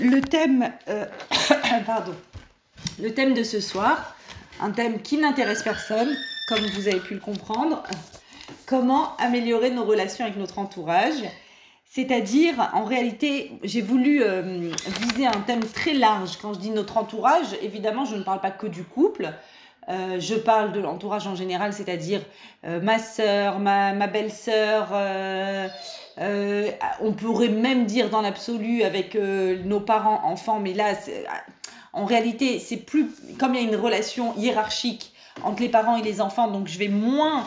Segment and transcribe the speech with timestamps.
[0.00, 1.06] le thème, euh,
[1.86, 2.14] pardon,
[3.00, 4.16] le thème de ce soir,
[4.60, 6.14] un thème qui n'intéresse personne,
[6.48, 7.82] comme vous avez pu le comprendre.
[8.66, 11.22] Comment améliorer nos relations avec notre entourage
[11.90, 14.70] c'est-à-dire, en réalité, j'ai voulu euh,
[15.00, 16.36] viser un thème très large.
[16.36, 19.32] Quand je dis notre entourage, évidemment, je ne parle pas que du couple.
[19.88, 22.20] Euh, je parle de l'entourage en général, c'est-à-dire
[22.64, 24.88] euh, ma sœur, ma, belle-sœur.
[27.00, 30.92] on pourrait même dire dans l'absolu avec nos parents, enfants, mais là,
[31.92, 35.12] en réalité, c'est plus comme il y a une relation hiérarchique
[35.44, 37.46] entre les parents et les enfants, donc je vais moins,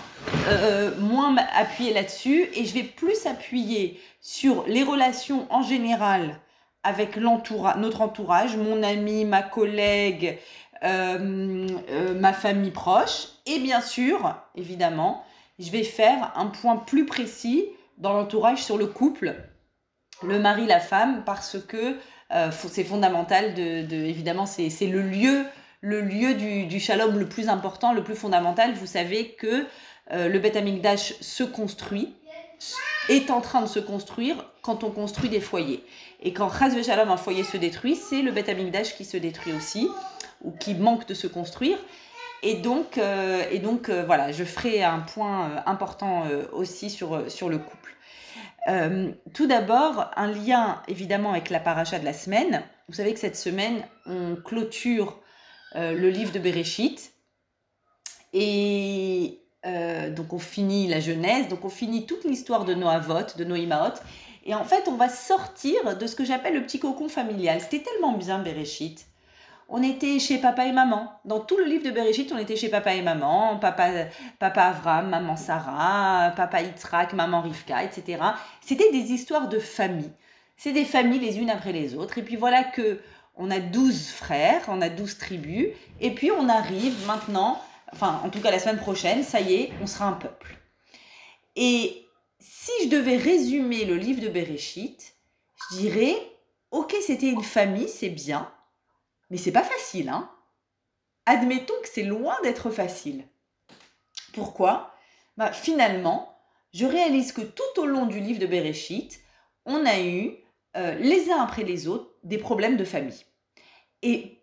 [0.99, 6.39] moins appuyer là-dessus et je vais plus appuyer sur les relations en général
[6.83, 13.27] avec notre entourage, mon ami, ma collègue, euh, euh, ma famille proche.
[13.45, 15.23] Et bien sûr, évidemment,
[15.59, 17.65] je vais faire un point plus précis
[17.97, 19.35] dans l'entourage sur le couple,
[20.23, 21.97] le mari, la femme, parce que
[22.31, 25.43] euh, c'est fondamental de, évidemment, c'est le lieu,
[25.81, 28.73] le lieu du, shalom le plus important, le plus fondamental.
[28.73, 29.65] Vous savez que
[30.13, 32.13] le Beth Amikdash se construit
[33.09, 35.83] est en train de se construire quand on construit des foyers.
[36.21, 39.53] Et quand Chaz Shalom, un foyer se détruit, c'est le Beth Amikdash qui se détruit
[39.53, 39.89] aussi,
[40.43, 41.77] ou qui manque de se construire.
[42.43, 47.29] Et donc, euh, et donc euh, voilà, je ferai un point euh, important aussi sur,
[47.29, 47.95] sur le couple.
[49.33, 52.63] tout d'abord, un lien évidemment avec la paracha de la semaine.
[52.87, 55.19] Vous savez que cette semaine, on clôture
[55.75, 57.13] le livre de Bereshit.
[58.33, 63.95] Et donc on finit la Genèse, donc on finit toute l'histoire de Noavot, de Noïmaot.
[64.45, 67.61] Et en fait, on va sortir de ce que j'appelle le petit cocon familial.
[67.61, 69.05] C'était tellement bien Bereshit.
[69.73, 71.11] On était chez papa et maman.
[71.25, 73.89] Dans tout le livre de Bereshit, on était chez papa et maman, papa,
[74.37, 78.21] papa Avram, maman Sarah, papa Yitzhak, maman Rivka, etc.
[78.59, 80.11] C'était des histoires de famille.
[80.57, 82.17] C'est des familles les unes après les autres.
[82.17, 82.99] Et puis voilà que
[83.35, 85.69] on a 12 frères, on a 12 tribus.
[86.01, 87.57] Et puis on arrive maintenant
[87.93, 90.57] enfin en tout cas la semaine prochaine, ça y est, on sera un peuple.
[91.55, 92.05] Et
[92.39, 95.15] si je devais résumer le livre de Bereshit,
[95.71, 96.15] je dirais,
[96.71, 98.49] ok, c'était une famille, c'est bien,
[99.31, 100.29] mais c'est pas facile, hein.
[101.25, 103.25] Admettons que c'est loin d'être facile.
[104.33, 104.93] Pourquoi?
[105.37, 106.37] Bah, Finalement,
[106.73, 109.19] je réalise que tout au long du livre de Bereshit,
[109.65, 110.35] on a eu,
[110.77, 113.25] euh, les uns après les autres, des problèmes de famille.
[114.01, 114.39] Et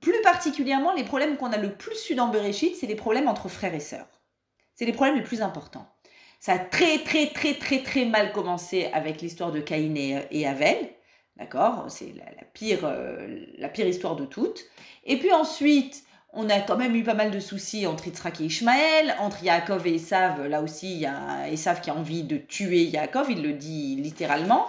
[0.00, 3.48] plus particulièrement, les problèmes qu'on a le plus eu dans Bereshit, c'est les problèmes entre
[3.48, 4.22] frères et sœurs.
[4.74, 5.86] C'est les problèmes les plus importants.
[6.40, 10.76] Ça a très très très très très mal commencé avec l'histoire de Caïn et, Avel.
[11.36, 11.86] D'accord?
[11.88, 14.64] C'est la, pire, euh, la pire histoire de toutes.
[15.04, 18.44] Et puis ensuite, on a quand même eu pas mal de soucis entre Yitzhak et
[18.44, 20.46] Ishmaël, entre Yaakov et Esav.
[20.46, 23.96] Là aussi, il y a Esav qui a envie de tuer Yaakov, il le dit
[23.96, 24.66] littéralement.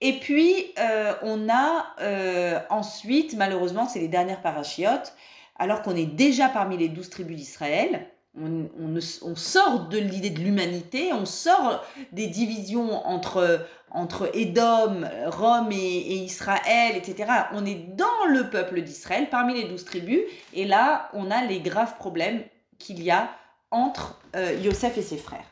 [0.00, 5.14] Et puis, euh, on a euh, ensuite, malheureusement, c'est les dernières parachiotes,
[5.56, 8.08] alors qu'on est déjà parmi les douze tribus d'Israël,
[8.38, 15.70] on, on, sort de l'idée de l'humanité, on sort des divisions entre, entre Édom, Rome
[15.70, 17.30] et, Israël, etc.
[17.52, 20.22] On est dans le peuple d'Israël, parmi les douze tribus,
[20.54, 22.42] et là, on a les graves problèmes
[22.78, 23.30] qu'il y a
[23.70, 25.46] entre euh, Yosef et ses frères.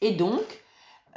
[0.00, 0.64] Et donc,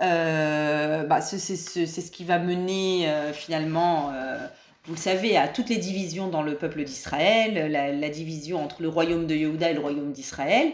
[0.02, 4.38] euh, bah, c'est ce qui va mener euh, finalement, euh,
[4.88, 8.88] vous le savez, à toutes les divisions dans le peuple d'Israël, la, division entre le
[8.88, 10.72] royaume de Yehuda et le royaume d'Israël.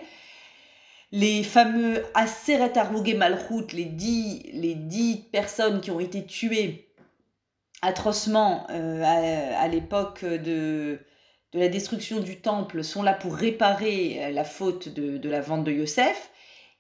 [1.11, 6.89] Les fameux Aseret Arugé Malchut, les dix, les dix personnes qui ont été tuées
[7.81, 10.99] atrocement à, l'époque de,
[11.51, 15.71] de la destruction du temple, sont là pour réparer la faute de, la vente de
[15.71, 16.31] Yosef,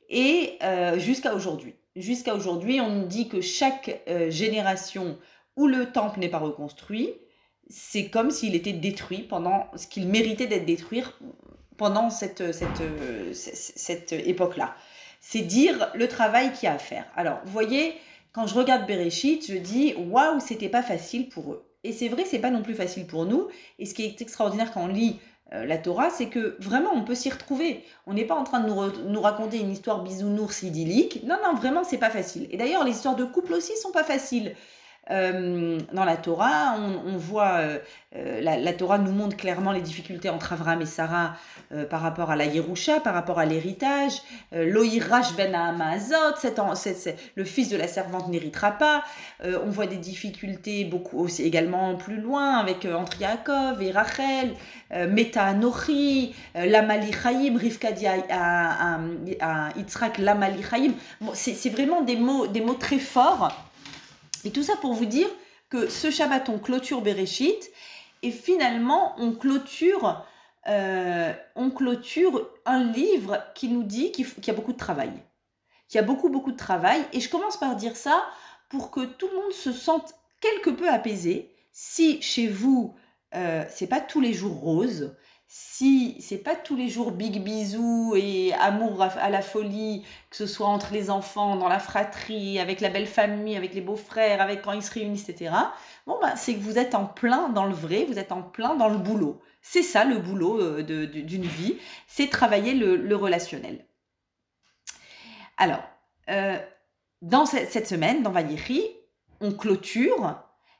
[0.09, 0.59] et
[0.97, 5.17] jusqu'à aujourd'hui jusqu'à aujourd'hui, on dit que chaque euh, génération
[5.55, 7.13] où le temple n'est pas reconstruit,
[7.69, 11.03] c'est comme s'il était détruit pendant ce qu'il méritait d'être détruit
[11.77, 12.83] pendant cette, cette,
[13.33, 14.75] cette époque-là.
[15.19, 17.05] C'est dire le travail qu'il y a à faire.
[17.15, 17.95] Alors, vous voyez,
[18.33, 21.65] quand je regarde Bereshit, je dis waouh, c'était pas facile pour eux.
[21.83, 23.47] Et c'est vrai, c'est pas non plus facile pour nous.
[23.79, 25.19] Et ce qui est extraordinaire quand on lit
[25.53, 27.83] euh, la Torah, c'est que vraiment on peut s'y retrouver.
[28.07, 31.21] On n'est pas en train de nous, raconter une histoire bisounours idyllique.
[31.25, 32.47] Non, non, vraiment c'est pas facile.
[32.51, 34.55] Et d'ailleurs les histoires de couple aussi sont pas faciles.
[35.11, 37.77] Euh, dans la Torah, on, voit, euh,
[38.15, 41.35] euh, la, Torah nous montre clairement les difficultés entre Avram et Sarah
[41.89, 44.21] par rapport à la Yerusha, par rapport à l'héritage.
[44.51, 46.35] Loïrach ben Amazot,
[47.35, 49.03] le fils de la servante n'héritera pas.
[49.43, 53.17] on voit des difficultés beaucoup aussi également plus loin avec entre
[53.81, 54.53] et Rachel,
[55.09, 57.89] Meta Anochi, Lamali Chaim, Rivka
[58.29, 58.99] à,
[59.41, 60.93] à, Yitzhak Lamali Chaim.
[61.33, 63.72] c'est vraiment des mots, des mots très forts
[64.45, 65.29] et tout ça pour vous dire
[65.69, 67.71] que ce Shabbat, on clôture Bereshit
[68.21, 70.25] et finalement, on clôture,
[70.67, 75.11] euh, on clôture un livre qui nous dit qu'il y a beaucoup de travail.
[75.89, 77.03] Qu'il y a beaucoup, beaucoup de travail.
[77.11, 78.23] Et je commence par dire ça
[78.69, 81.51] pour que tout le monde se sente quelque peu apaisé.
[81.71, 82.95] Si chez vous,
[83.35, 85.15] euh, c'est pas tous les jours rose,
[85.55, 90.47] si c'est pas tous les jours big bisous et amour à la folie, que ce
[90.47, 94.63] soit entre les enfants, dans la fratrie, avec la belle famille, avec les beaux-frères, avec
[94.63, 95.53] quand ils se réunissent, etc.
[96.07, 98.73] Bon, bah, c'est que vous êtes en plein dans le vrai, vous êtes en plein
[98.73, 99.39] dans le boulot.
[99.61, 101.77] C'est ça le boulot euh, d'une vie,
[102.07, 103.85] c'est travailler le, relationnel.
[105.57, 105.83] Alors,
[106.31, 106.57] euh,
[107.21, 108.87] dans cette, semaine, dans Valérie,
[109.39, 110.35] on clôture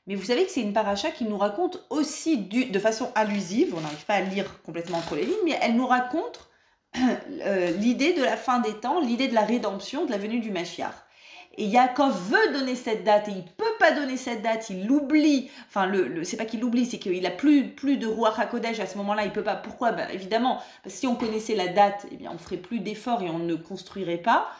[0.06, 3.80] mais vous savez que c'est une paracha qui nous raconte aussi de façon allusive, on
[3.80, 6.50] n'arrive pas à lire complètement entre les lignes, mais elle nous raconte
[6.98, 10.50] euh, l'idée de la fin des temps, l'idée de la rédemption, de la venue du
[10.50, 10.94] Mashiach.
[11.56, 15.50] Et Yaakov veut donner cette date et il peut pas donner cette date, il l'oublie.
[15.68, 18.80] Enfin, le, le c'est pas qu'il l'oublie, c'est qu'il a plus, plus de roi Hakodesh
[18.80, 19.54] à ce moment-là, il peut pas.
[19.54, 19.92] Pourquoi?
[19.92, 23.22] Ben, Évidemment, parce que si on connaissait la date, eh bien, on ferait plus d'efforts
[23.22, 24.50] et on ne construirait pas.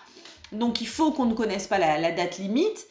[0.52, 2.87] Donc, il faut qu'on ne connaisse pas la date limite.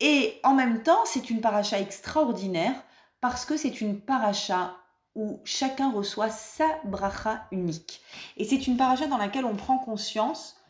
[0.00, 2.74] Et en même temps, c'est une paracha extraordinaire
[3.20, 4.76] parce que c'est une paracha
[5.14, 8.02] où chacun reçoit sa bracha unique.
[8.36, 10.60] Et c'est une paracha dans laquelle on prend conscience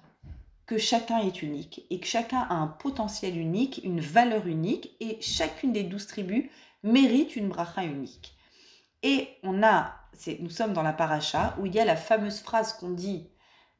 [0.66, 5.20] que chacun est unique et que chacun a un potentiel unique, une valeur unique et
[5.20, 6.48] chacune des douze tribus
[6.82, 8.36] mérite une bracha unique.
[9.02, 9.94] Et on a,
[10.40, 13.28] nous sommes dans la paracha où il y a la fameuse phrase qu'on dit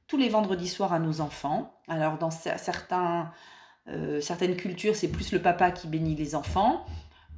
[0.07, 1.81] tous les vendredis soirs à nos enfants.
[1.89, 3.33] Alors dans certains
[3.89, 6.85] euh, certaines cultures, c'est plus le papa qui bénit les enfants.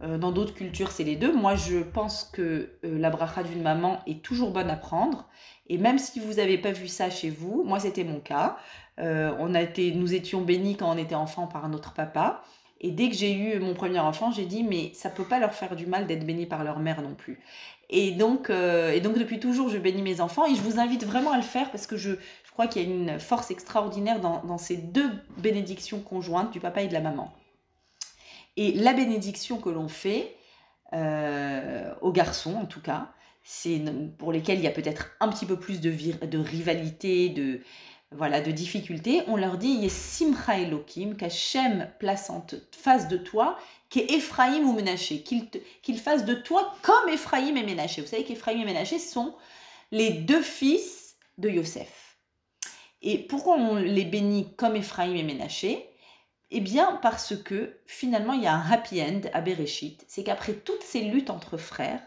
[0.03, 1.33] Euh, dans d'autres cultures, c'est les deux.
[1.33, 5.29] Moi, je pense que euh, la bracha d'une maman est toujours bonne à prendre.
[5.69, 8.57] Et même si vous n'avez pas vu ça chez vous, moi, c'était mon cas.
[8.99, 12.43] on a été, nous étions bénis quand on était enfant par notre papa.
[12.81, 15.53] Et dès que j'ai eu mon premier enfant, j'ai dit, mais ça peut pas leur
[15.53, 17.41] faire du mal d'être bénis par leur mère non plus.
[17.91, 21.33] Et donc, et donc depuis toujours, je bénis mes enfants et je vous invite vraiment
[21.33, 22.13] à le faire parce que je,
[22.59, 26.89] crois qu'il y a une force extraordinaire dans, ces deux bénédictions conjointes du papa et
[26.89, 27.33] de la maman.
[28.57, 30.35] Et la bénédiction que l'on fait
[30.93, 33.13] euh, aux garçons, en tout cas,
[33.45, 33.81] c'est
[34.19, 35.89] pour lesquels il y a peut-être un petit peu plus de,
[36.37, 37.61] rivalité, de
[38.11, 41.89] voilà, de difficultés, on leur dit Simcha Elohim, qu'Hachem
[42.73, 43.57] face de toi,
[43.89, 48.01] qu'est Ephraim ou Ménaché, qu'il fasse de toi comme Ephraim et Ménaché.
[48.01, 49.37] Vous savez qu'Ephraim et Ménaché sont
[49.93, 52.08] les deux fils de Yosef.
[53.03, 55.89] Et pourquoi on les bénit comme Ephraim et Ménaché?
[56.51, 60.55] Eh bien parce que finalement il y a un happy end à Bereshit, c'est qu'après
[60.55, 62.01] toutes ces luttes entre frères,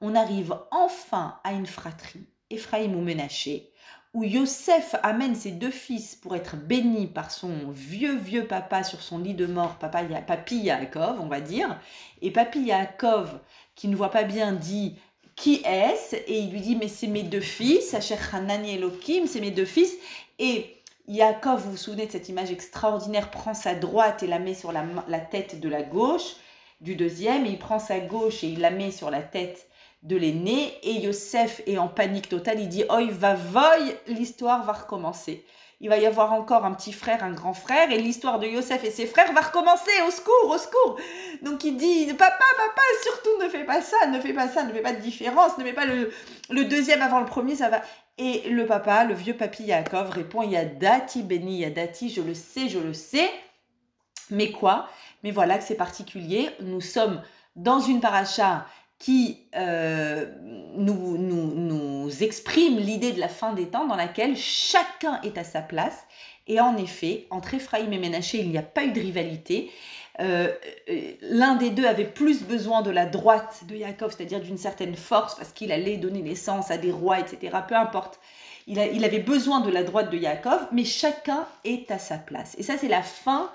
[0.00, 3.72] on arrive enfin à une fratrie, Ephraim ou Ménaché,
[4.14, 9.02] où Yosef amène ses deux fils pour être bénis par son vieux vieux papa sur
[9.02, 11.80] son lit de mort, papa, Papi Yaakov, on va dire,
[12.22, 13.40] et Papi Yaakov,
[13.74, 14.96] qui ne voit pas bien, dit
[15.36, 16.16] qui est-ce?
[16.16, 19.52] Et il lui dit, mais c'est mes deux fils, Asher Hanan et Elohim, c'est mes
[19.52, 19.94] deux fils.
[20.38, 20.76] Et
[21.06, 24.72] Yaakov, vous vous souvenez de cette image extraordinaire, prend sa droite et la met sur
[24.72, 24.82] la,
[25.20, 26.36] tête de la gauche
[26.80, 29.68] du deuxième, et il prend sa gauche et il la met sur la tête
[30.04, 34.72] de l'aîné, et Yosef est en panique totale, il dit, oi va voy, l'histoire va
[34.72, 35.44] recommencer
[35.80, 38.82] il va y avoir encore un petit frère, un grand frère, et l'histoire de Yosef
[38.82, 40.98] et ses frères va recommencer, au secours, au secours.
[41.42, 44.72] Donc il dit, papa, papa, surtout ne fais pas ça, ne fais pas ça, ne
[44.72, 47.82] fais pas de différence, ne mets pas le, deuxième avant le premier, ça va.
[48.18, 51.64] Et le papa, le vieux papy Yaakov répond, il y a dati béni, il y
[51.64, 53.30] a dati, je le sais, je le sais.
[54.30, 54.88] Mais quoi?
[55.22, 56.50] Mais voilà que c'est particulier.
[56.60, 57.22] Nous sommes
[57.54, 58.66] dans une paracha
[58.98, 60.26] qui euh,
[60.74, 65.44] nous, nous, nous, exprime l'idée de la fin des temps dans laquelle chacun est à
[65.44, 66.04] sa place.
[66.48, 69.70] Et en effet, entre Ephraim et Ménaché, il n'y a pas eu de rivalité.
[70.20, 70.52] Euh,
[70.88, 74.96] euh, l'un des deux avait plus besoin de la droite de Yaakov, c'est-à-dire d'une certaine
[74.96, 77.56] force, parce qu'il allait donner naissance à des rois, etc.
[77.66, 78.20] Peu importe.
[78.66, 82.54] Il, avait besoin de la droite de Yaakov, mais chacun est à sa place.
[82.58, 83.50] Et ça, c'est la fin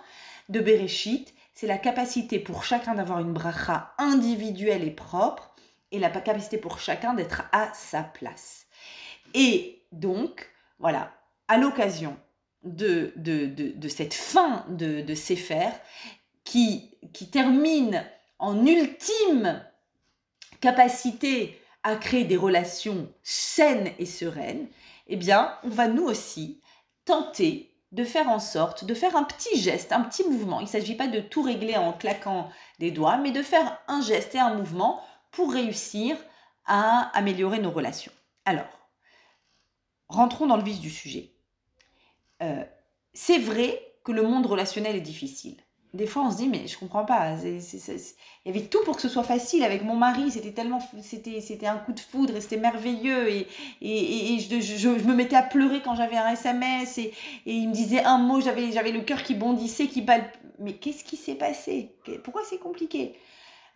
[0.49, 5.53] de Bereshit c'est la capacité pour chacun d'avoir une bracha individuelle et propre
[5.91, 8.65] et la capacité pour chacun d'être à sa place.
[9.33, 11.13] Et donc, voilà,
[11.47, 12.17] à l'occasion
[12.63, 15.69] de, de, cette fin de, de Sefer
[16.43, 18.05] qui, qui termine
[18.39, 19.63] en ultime
[20.61, 24.67] capacité à créer des relations saines et sereines,
[25.07, 26.61] eh bien, on va nous aussi
[27.05, 30.59] tenter de faire en sorte de faire un petit geste, un petit mouvement.
[30.59, 34.01] Il ne s'agit pas de tout régler en claquant des doigts, mais de faire un
[34.01, 36.17] geste et un mouvement pour réussir
[36.65, 38.11] à améliorer nos relations.
[38.45, 38.89] Alors,
[40.09, 41.33] rentrons dans le vif du sujet.
[42.41, 42.63] Euh,
[43.13, 45.62] c'est vrai que le monde relationnel est difficile.
[45.93, 47.35] Des fois, on se dit, mais je comprends pas.
[47.43, 47.61] Il
[48.45, 50.31] y avait tout pour que ce soit facile avec mon mari.
[50.31, 53.29] C'était tellement, c'était, un coup de foudre et c'était merveilleux.
[53.29, 53.47] Et,
[53.81, 57.13] et, et je, me mettais à pleurer quand j'avais un SMS et,
[57.45, 58.41] il me disait un mot.
[58.41, 60.23] J'avais, le cœur qui bondissait, qui balle.
[60.57, 61.95] Mais qu'est-ce qui s'est passé?
[62.23, 63.13] Pourquoi c'est compliqué?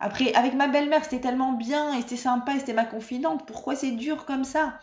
[0.00, 3.46] Après, avec ma belle-mère, c'était tellement bien et c'était sympa, c'était ma confidente.
[3.46, 4.78] Pourquoi c'est dur comme ça?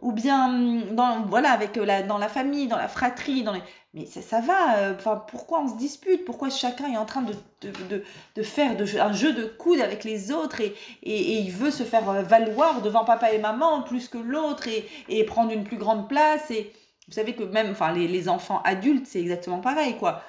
[0.00, 0.48] Ou bien
[0.92, 3.62] dans, voilà avec la, dans la famille, dans la fratrie, dans les
[3.96, 4.76] mais ça, ça va.
[4.76, 6.26] Euh, enfin, pourquoi on se dispute?
[6.26, 10.04] Pourquoi chacun est en train de, de, de, faire de, un jeu de coude avec
[10.04, 14.08] les autres et, et, il veut se faire euh, valoir devant papa et maman plus
[14.08, 16.72] que l'autre et, et, prendre une plus grande place et
[17.08, 20.22] vous savez que même enfin les, les enfants adultes c'est exactement pareil quoi.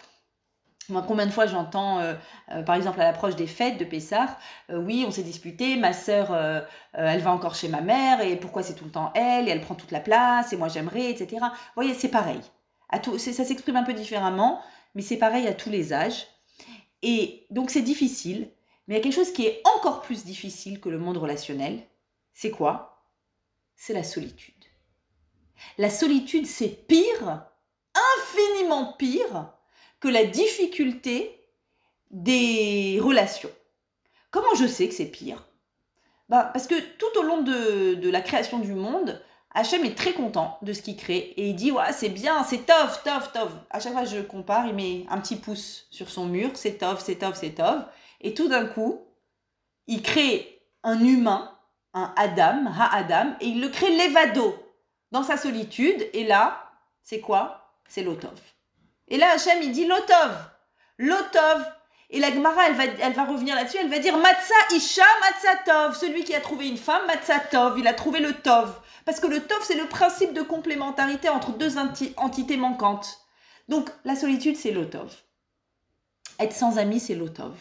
[0.90, 2.14] Moi, combien de fois j'entends, euh,
[2.66, 4.38] par exemple, à l'approche des fêtes de Pessah,
[4.70, 6.34] oui, on s'est disputé, ma sœur,
[6.94, 9.62] elle va encore chez ma mère, et pourquoi c'est tout le temps elle, et elle
[9.62, 11.38] prend toute la place, et moi j'aimerais, etc.
[11.42, 12.40] Vous voyez, c'est pareil
[13.18, 14.62] ça s'exprime un peu différemment,
[14.96, 16.28] mais c'est pareil à tous les âges.
[17.02, 18.52] Et donc c'est difficile,
[18.88, 21.86] mais il y a quelque chose qui est encore plus difficile que le monde relationnel.
[22.34, 23.04] C'est quoi?
[23.76, 24.54] C'est la solitude.
[25.78, 27.46] La solitude, c'est pire,
[28.18, 29.54] infiniment pire
[30.00, 31.44] que la difficulté
[32.12, 33.52] des relations.
[34.32, 35.48] Comment je sais que c'est pire?
[36.30, 39.22] Bah, Parce que tout au long de, la création du monde,
[39.54, 42.66] Hachem est très content de ce qu'il crée et il dit ouais c'est bien, c'est
[42.66, 43.52] tov, tov, tov.
[43.70, 46.78] À chaque fois que je compare, il met un petit pouce sur son mur, c'est
[46.78, 47.86] tov, c'est tov, c'est tov.
[48.22, 49.02] Et tout d'un coup,
[49.88, 51.58] il crée un humain,
[51.94, 54.56] un Adam, Ha-Adam, et il le crée l'évado
[55.12, 56.08] dans sa solitude.
[56.14, 57.74] Et là, c'est quoi?
[57.88, 58.40] C'est l'otov.
[59.08, 60.36] Et là, Hachem, il dit l'otov.
[60.98, 61.66] L'otov,
[62.10, 65.56] et la Gemara, elle va, elle va revenir là-dessus, elle va dire Matza Isha Matza
[65.66, 65.96] Tov.
[65.96, 68.80] Celui qui a trouvé une femme, Matza Tov, il a trouvé le Tov.
[69.06, 73.20] Parce que le Tov, c'est le principe de complémentarité entre deux entités manquantes.
[73.68, 75.14] Donc la solitude, c'est l'Otov.
[76.40, 77.54] Être sans amis, c'est l'Otov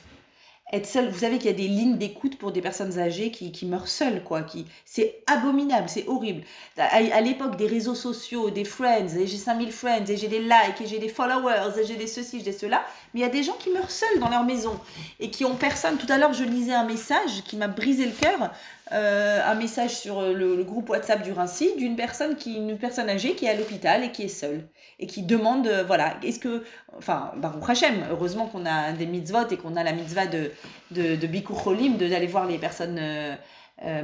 [0.73, 1.09] être seul.
[1.09, 3.87] Vous savez qu'il y a des lignes d'écoute pour des personnes âgées qui, qui meurent
[3.87, 4.43] seules, quoi.
[4.43, 6.43] Qui, c'est abominable, c'est horrible.
[6.77, 10.81] À, l'époque des réseaux sociaux, des friends, et j'ai 5000 friends, et j'ai des likes,
[10.83, 13.45] et j'ai des followers, et j'ai des ceci, j'ai cela, mais il y a des
[13.45, 14.79] gens qui meurent seuls dans leur maison
[15.21, 15.99] et qui ont personne.
[15.99, 18.51] Tout à l'heure, je lisais un message qui m'a brisé le cœur.
[18.93, 23.35] Euh, un message sur le, groupe WhatsApp du Rincy d'une personne qui une personne âgée
[23.35, 24.69] qui est à l'hôpital et qui est seule
[25.01, 26.63] et qui demande euh, voilà est-ce que
[26.97, 30.53] enfin Baruch Hashem heureusement qu'on a des mitzvot et qu'on a la mitzvah de
[30.93, 33.35] de, de Cholim d'aller voir les personnes euh,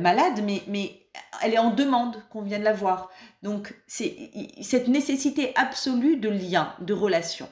[0.01, 1.03] malades mais mais
[1.45, 3.11] elle est en demande qu'on vienne la voir.
[3.45, 4.17] Donc c'est
[4.63, 7.49] cette nécessité absolue de lien de relation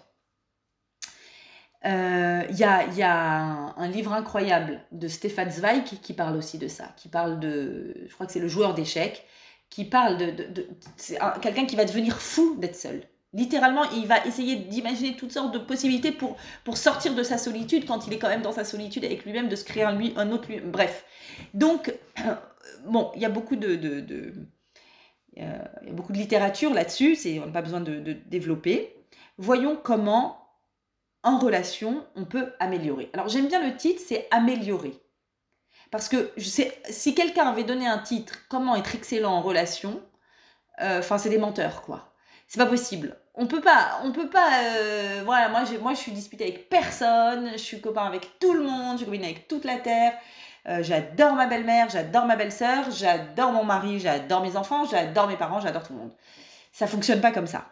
[1.82, 6.92] il euh, y a, un, livre incroyable de Stéphane Zweig qui parle aussi de ça,
[6.96, 9.24] qui parle de, je crois que c'est le joueur d'échecs,
[9.70, 13.02] qui parle de, c'est quelqu'un qui va devenir fou d'être seul.
[13.32, 16.36] Littéralement, il va essayer d'imaginer toutes sortes de possibilités pour,
[16.74, 19.56] sortir de sa solitude quand il est quand même dans sa solitude avec lui-même, de
[19.56, 20.60] se créer un, autre lui.
[20.60, 21.06] Bref.
[21.54, 21.94] Donc,
[22.86, 24.34] bon, il y a beaucoup de, de,
[25.36, 28.96] il y a beaucoup de littérature là-dessus, on n'a pas besoin de développer.
[29.38, 30.39] Voyons comment
[31.22, 33.10] en relation, on peut améliorer.
[33.12, 34.94] Alors j'aime bien le titre, c'est améliorer.
[35.90, 40.00] Parce que je sais, si quelqu'un avait donné un titre, comment être excellent en relation,
[40.80, 42.14] euh, enfin c'est des menteurs quoi.
[42.46, 43.16] C'est pas possible.
[43.34, 44.64] On peut pas, on peut pas.
[44.64, 48.62] Euh, voilà, moi, moi je suis disputée avec personne, je suis copain avec tout le
[48.62, 50.14] monde, je suis copine avec toute la terre.
[50.68, 55.36] Euh, j'adore ma belle-mère, j'adore ma belle-sœur, j'adore mon mari, j'adore mes enfants, j'adore mes
[55.36, 56.12] parents, j'adore tout le monde.
[56.72, 57.66] Ça fonctionne pas comme ça.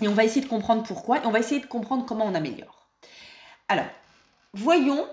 [0.00, 2.34] Et on va essayer de comprendre pourquoi et on va essayer de comprendre comment on
[2.34, 2.90] améliore.
[3.68, 3.86] Alors,
[4.52, 5.06] voyons,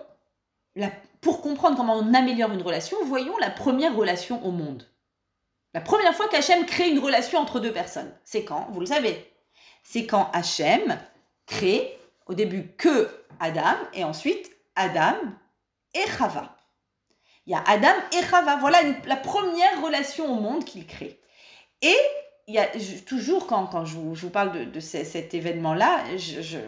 [0.75, 0.89] la,
[1.21, 4.88] pour comprendre comment on améliore une relation, voyons la première relation au monde.
[5.74, 9.31] La première fois qu'Hachem crée une relation entre deux personnes, c'est quand Vous le savez?
[9.83, 11.00] C'est quand Hachem
[11.45, 13.09] crée au début que
[13.39, 15.15] Adam et ensuite Adam
[15.93, 16.55] et Chava.
[17.45, 18.57] Il y a Adam et Chava.
[18.57, 21.19] Voilà la première relation au monde qu'il crée.
[21.81, 21.98] Et
[22.49, 22.67] il y a
[23.05, 26.03] toujours quand, quand je, vous, je vous parle de, cet événement-là,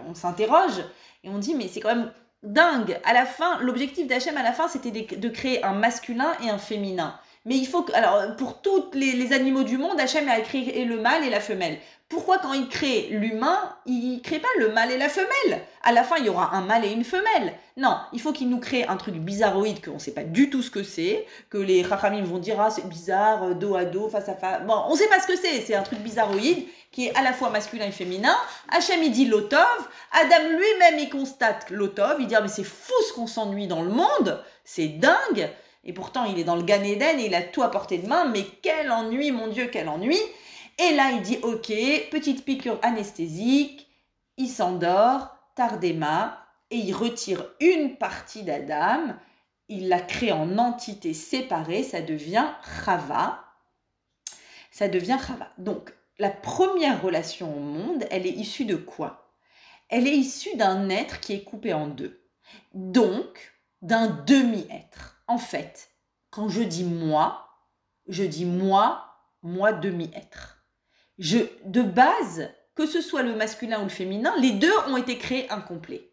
[0.07, 0.83] on s'interroge
[1.23, 2.11] et on dit mais c'est quand même
[2.43, 3.00] dingue.
[3.03, 6.59] À la fin, l'objectif d'Hachem à la fin, c'était de, créer un masculin et un
[6.59, 7.19] féminin.
[7.45, 11.01] Mais il faut que, alors, pour tous les, animaux du monde, Hachem a créé le
[11.01, 11.79] mâle et la femelle.
[12.07, 15.62] Pourquoi quand il crée l'humain, il crée pas le mâle et la femelle?
[15.81, 17.53] À la fin, il y aura un mâle et une femelle.
[17.77, 20.62] Non, il faut qu'il nous crée un truc bizarroïde qu'on ne sait pas du tout
[20.62, 24.10] ce que c'est, que les rachamim vont dire ah c'est bizarre, euh, dos à dos,
[24.10, 24.62] face à face.
[24.67, 25.62] Bon, on ne sait pas ce que c'est.
[25.62, 28.36] C'est un truc bizarroïde qui est à la fois masculin et féminin.
[28.69, 29.88] Hachem il dit l'otov.
[30.12, 32.17] Adam lui-même il constate l'otov.
[32.19, 34.43] Il dit ah, mais c'est fou ce qu'on s'ennuie dans le monde.
[34.65, 35.50] C'est dingue.
[35.83, 38.07] Et pourtant, il est dans le Gan Eden et il a tout à portée de
[38.07, 38.25] main.
[38.25, 40.17] Mais quel ennui, mon Dieu, quel ennui.
[40.79, 41.71] Et là, il dit Ok,
[42.11, 43.88] petite piqûre anesthésique.
[44.38, 45.35] Il s'endort.
[45.55, 46.38] Tardema.
[46.69, 49.13] et il retire une partie d'Adam,
[49.67, 52.47] il la crée en entité séparée, ça devient
[52.85, 53.43] Chava.
[54.71, 55.51] Ça devient Chava.
[55.57, 59.33] Donc, la première relation au monde, elle est issue de quoi?
[59.89, 62.23] Elle est issue d'un être qui est coupé en deux.
[62.73, 65.11] Donc, d'un demi-être.
[65.31, 65.91] En fait,
[66.29, 67.47] quand je dis moi,
[68.09, 69.05] je dis moi,
[69.43, 70.57] moi demi-être.
[71.19, 75.17] Je, de base, que ce soit le masculin ou le féminin, les deux ont été
[75.17, 76.11] créés incomplets.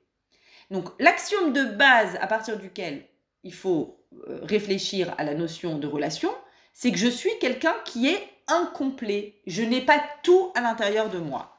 [0.70, 3.08] Donc l'axiome de base à partir duquel
[3.42, 6.32] il faut euh, réfléchir à la notion de relation,
[6.72, 9.40] c'est que je suis quelqu'un qui est incomplet.
[9.48, 11.58] Je n'ai pas tout à l'intérieur de moi.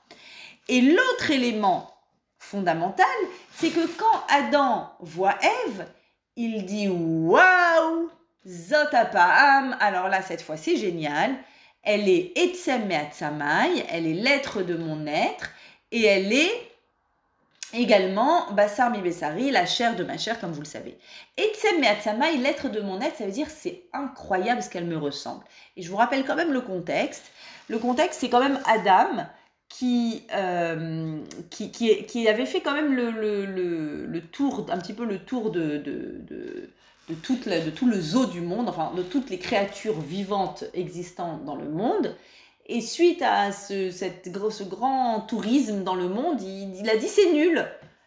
[0.69, 1.93] Et l'autre élément
[2.37, 3.05] fondamental,
[3.51, 5.85] c'est que quand Adam voit Ève,
[6.39, 8.09] il dit Waouh,
[8.47, 9.75] Zotapaham.
[9.81, 11.35] Alors là, cette fois, c'est génial.
[11.83, 15.51] Elle est Etsem Meatzamai, elle est l'être de mon être,
[15.91, 16.65] et elle est
[17.71, 20.97] Également, Bassar mi Bessari, la chair de ma chair, comme vous le savez.
[21.37, 25.43] Etsem Meatzamai, l'être de mon être, ça veut dire c'est incroyable ce qu'elle me ressemble.
[25.77, 27.31] Et je vous rappelle quand même le contexte.
[27.67, 29.27] Le contexte, c'est quand même Adam
[29.69, 31.19] qui, euh,
[31.51, 35.51] qui, qui, avait fait quand même le, le, le, tour, un petit peu le tour
[35.51, 36.21] de, de,
[37.07, 41.45] de, toute de tout le zoo du monde, enfin de toutes les créatures vivantes existantes
[41.45, 42.15] dans le monde.
[42.65, 47.31] Et suite à ce, cette, ce grand tourisme dans le monde, il, a dit c'est
[47.31, 47.65] nul,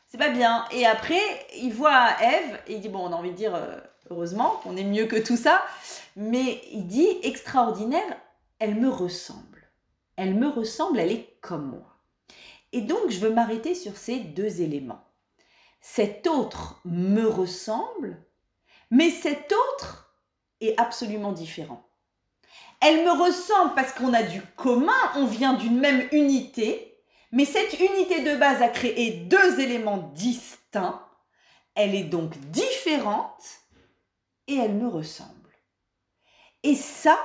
[0.08, 0.64] c'est pas bien.
[0.72, 1.22] Et après,
[1.60, 3.76] il voit Eve et il dit bon, on a envie de dire euh,
[4.10, 5.62] heureusement qu'on est mieux que tout ça,
[6.16, 8.16] mais il dit extraordinaire,
[8.58, 9.51] elle me ressemble.
[10.16, 11.96] Elle me ressemble, elle est comme moi.
[12.72, 15.04] Et donc, je veux m'arrêter sur ces deux éléments.
[15.80, 18.24] Cet autre me ressemble,
[18.90, 20.16] mais cet autre
[20.60, 21.88] est absolument différent.
[22.80, 26.92] Elle me ressemble parce qu'on a du commun, on vient d'une même unité,
[27.30, 31.00] mais cette unité de base a créé deux éléments distincts.
[31.74, 33.42] Elle est donc différente
[34.46, 35.30] et elle me ressemble.
[36.62, 37.18] Et ça,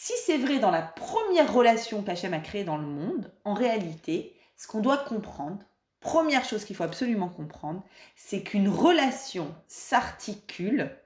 [0.00, 4.32] si c'est vrai dans la première relation qu'Hachem a créée dans le monde, en réalité,
[4.56, 5.58] ce qu'on doit comprendre,
[5.98, 7.82] première chose qu'il faut absolument comprendre,
[8.14, 10.96] c'est qu'une relation s'articule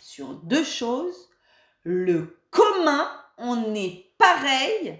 [0.00, 1.28] sur deux choses,
[1.82, 3.06] le commun,
[3.36, 4.98] on est pareil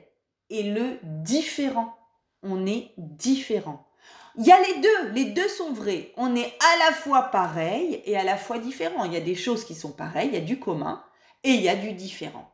[0.50, 1.96] et le différent,
[2.42, 3.88] on est différent.
[4.36, 6.12] Il y a les deux, les deux sont vrais.
[6.18, 9.06] On est à la fois pareil et à la fois différent.
[9.06, 11.02] Il y a des choses qui sont pareilles, il y a du commun
[11.42, 12.53] et il y a du différent.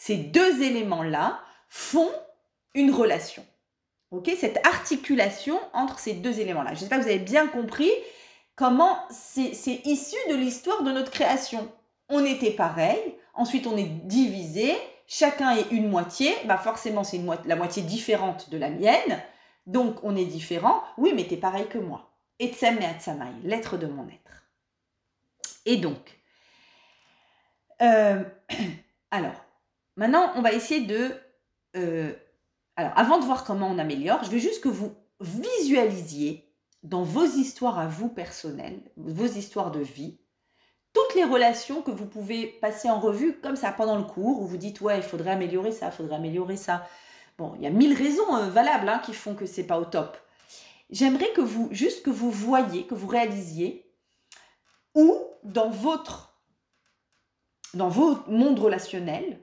[0.00, 2.10] Ces deux éléments-là font
[2.72, 3.44] une relation.
[4.10, 6.72] Ok, cette articulation entre ces deux éléments-là.
[6.72, 7.90] J'espère que vous avez bien compris
[8.56, 9.52] comment c'est
[9.84, 11.70] issu de l'histoire de notre création.
[12.08, 12.98] On était pareil,
[13.34, 14.74] ensuite on est divisé,
[15.06, 19.22] chacun est une moitié, bah forcément c'est la moitié différente de la mienne,
[19.66, 22.10] donc on est différent, oui mais t'es pareil que moi.
[22.38, 24.48] Etsem et Atsamai, l'être de mon être.
[25.66, 26.18] Et donc,
[27.82, 28.24] euh,
[29.10, 29.44] alors,
[30.00, 31.12] maintenant on va essayer de...
[31.76, 32.12] Euh,
[32.74, 36.50] alors, avant de voir comment on améliore, je veux juste que vous visualisiez
[36.82, 40.18] dans vos histoires à vous personnelles, vos histoires de vie,
[40.92, 44.46] toutes les relations que vous pouvez passer en revue comme ça pendant le cours, où
[44.46, 46.88] vous dites ouais, il faudrait améliorer ça, il faudrait améliorer ça.
[47.38, 49.84] Bon, il y a mille raisons euh, valables hein, qui font que c'est pas au
[49.84, 50.16] top.
[50.90, 53.86] J'aimerais que vous, juste que vous voyez, que vous réalisiez
[54.94, 56.40] où dans votre,
[57.74, 59.40] dans votre monde relationnel,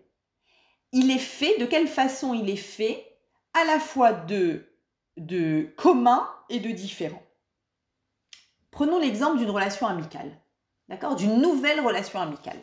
[0.91, 3.06] il est fait, de quelle façon il est fait,
[3.54, 4.63] à la fois de,
[5.78, 7.21] commun et de différent.
[8.71, 10.32] Prenons l'exemple d'une relation amicale
[10.89, 12.58] d'accord, d'une nouvelle relation amicale.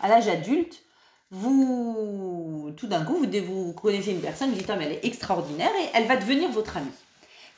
[0.00, 0.82] À l'âge adulte,
[1.30, 5.04] vous, tout d'un coup, vous, vous connaissez une personne, vous dites, ah, mais elle est
[5.04, 6.90] extraordinaire et elle va devenir votre amie.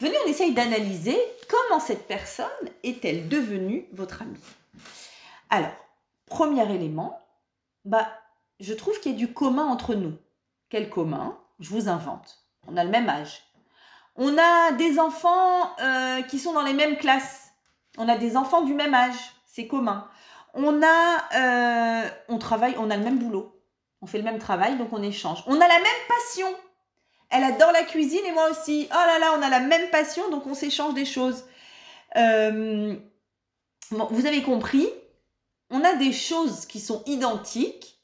[0.01, 1.19] Venez, on essaye d'analyser
[1.49, 2.47] comment cette personne
[2.83, 4.41] est-elle devenue votre amie.
[5.51, 5.75] Alors,
[6.27, 7.19] premier élément,
[7.85, 8.09] bah,
[8.61, 10.17] je trouve qu'il y a du commun entre nous.
[10.69, 11.39] Quel commun?
[11.59, 12.45] Je vous invente.
[12.67, 13.43] On a le même âge.
[14.17, 17.53] On a des enfants euh, qui sont dans les mêmes classes.
[17.99, 19.17] On a des enfants du même âge
[19.51, 20.09] c'est commun.
[20.55, 23.61] On a, euh, on travaille, on a le même boulot,
[24.01, 25.43] on fait le même travail, donc on échange.
[25.47, 26.49] On a la même passion.
[27.31, 28.89] Elle adore la cuisine et moi aussi.
[28.91, 31.45] Oh là là, on a la même passion, donc on s'échange des choses.
[32.17, 32.97] Euh,
[33.91, 34.89] vous avez compris,
[35.71, 38.00] on a des choses qui sont identiques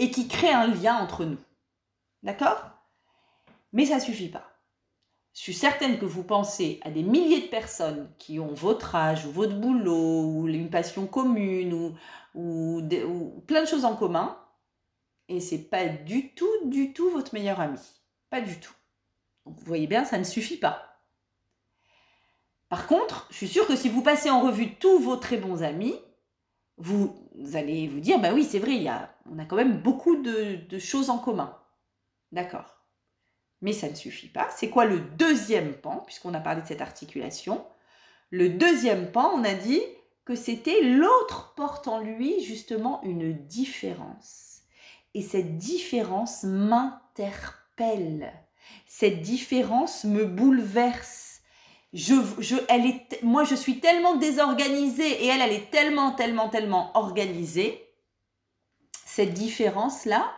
[0.00, 1.38] et qui créent un lien entre nous.
[2.22, 2.70] D'accord?
[3.72, 4.50] Mais ça suffit pas.
[5.34, 9.26] Je suis certaine que vous pensez à des milliers de personnes qui ont votre âge
[9.26, 11.94] ou votre boulot ou une passion commune
[12.34, 12.82] ou,
[13.46, 14.38] plein de choses en commun.
[15.28, 17.78] Et c'est pas du tout, du tout votre meilleur ami.
[18.30, 18.74] Pas du tout.
[19.44, 20.98] vous voyez bien, ça ne suffit pas.
[22.70, 25.62] Par contre, je suis sûre que si vous passez en revue tous vos très bons
[25.62, 25.94] amis,
[26.80, 27.14] vous,
[27.54, 30.16] allez vous dire, bah oui, c'est vrai, il y a, on a quand même beaucoup
[30.16, 31.56] de, de choses en commun.
[32.32, 32.76] D'accord.
[33.60, 34.48] Mais ça ne suffit pas.
[34.50, 37.64] C'est quoi le deuxième pan, puisqu'on a parlé de cette articulation?
[38.30, 39.82] Le deuxième pan, on a dit
[40.24, 44.62] que c'était l'autre porte en lui justement une différence.
[45.14, 48.32] Et cette différence m'interpelle.
[48.86, 51.29] Cette différence me bouleverse.
[51.92, 56.48] Je, je, elle est, moi, je suis tellement désorganisée et elle, elle est tellement, tellement,
[56.48, 57.84] tellement organisée.
[59.04, 60.32] Cette différence-là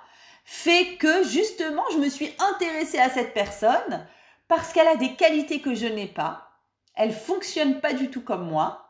[0.45, 4.07] fait que justement, je me suis intéressée à cette personne
[4.49, 6.49] parce qu'elle a des qualités que je n'ai pas.
[6.95, 8.89] Elle fonctionne pas du tout comme moi.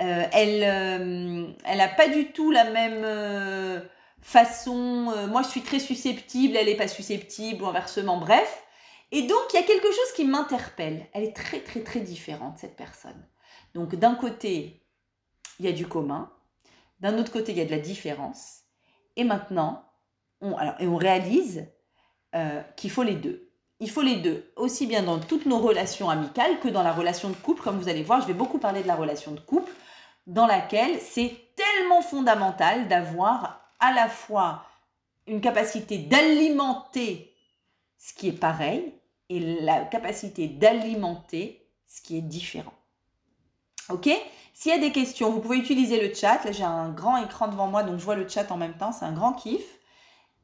[0.00, 3.80] Euh, elle, euh, elle n'a pas du tout la même euh,
[4.20, 5.14] façon.
[5.28, 8.18] moi, je suis très susceptible, elle n'est pas susceptible, ou inversement.
[8.18, 8.64] Bref,
[9.12, 11.06] et donc, il y a quelque chose qui m'interpelle.
[11.12, 13.26] Elle est très, très, très différente, cette personne.
[13.74, 14.82] Donc, d'un côté,
[15.58, 16.32] il y a du commun.
[17.00, 18.62] D'un autre côté, il y a de la différence.
[19.16, 19.84] Et maintenant,
[20.40, 21.68] on, alors, et on réalise
[22.34, 23.50] euh, qu'il faut les deux.
[23.78, 27.28] Il faut les deux, aussi bien dans toutes nos relations amicales que dans la relation
[27.28, 27.62] de couple.
[27.62, 29.70] Comme vous allez voir, je vais beaucoup parler de la relation de couple,
[30.26, 34.64] dans laquelle c'est tellement fondamental d'avoir à la fois
[35.26, 37.34] une capacité d'alimenter
[37.98, 38.95] ce qui est pareil
[39.28, 42.72] et la capacité d'alimenter ce qui est différent.
[43.88, 44.08] Ok?
[44.54, 46.42] S'il y a des questions, vous pouvez utiliser le chat.
[46.44, 48.92] Là, j'ai un grand écran devant moi, donc je vois le chat en même temps.
[48.92, 49.62] C'est un grand kiff.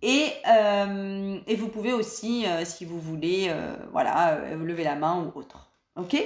[0.03, 5.39] Et, euh, vous pouvez aussi, euh, si vous voulez, euh, voilà, lever la main ou
[5.39, 5.71] autre.
[5.97, 6.17] Ok?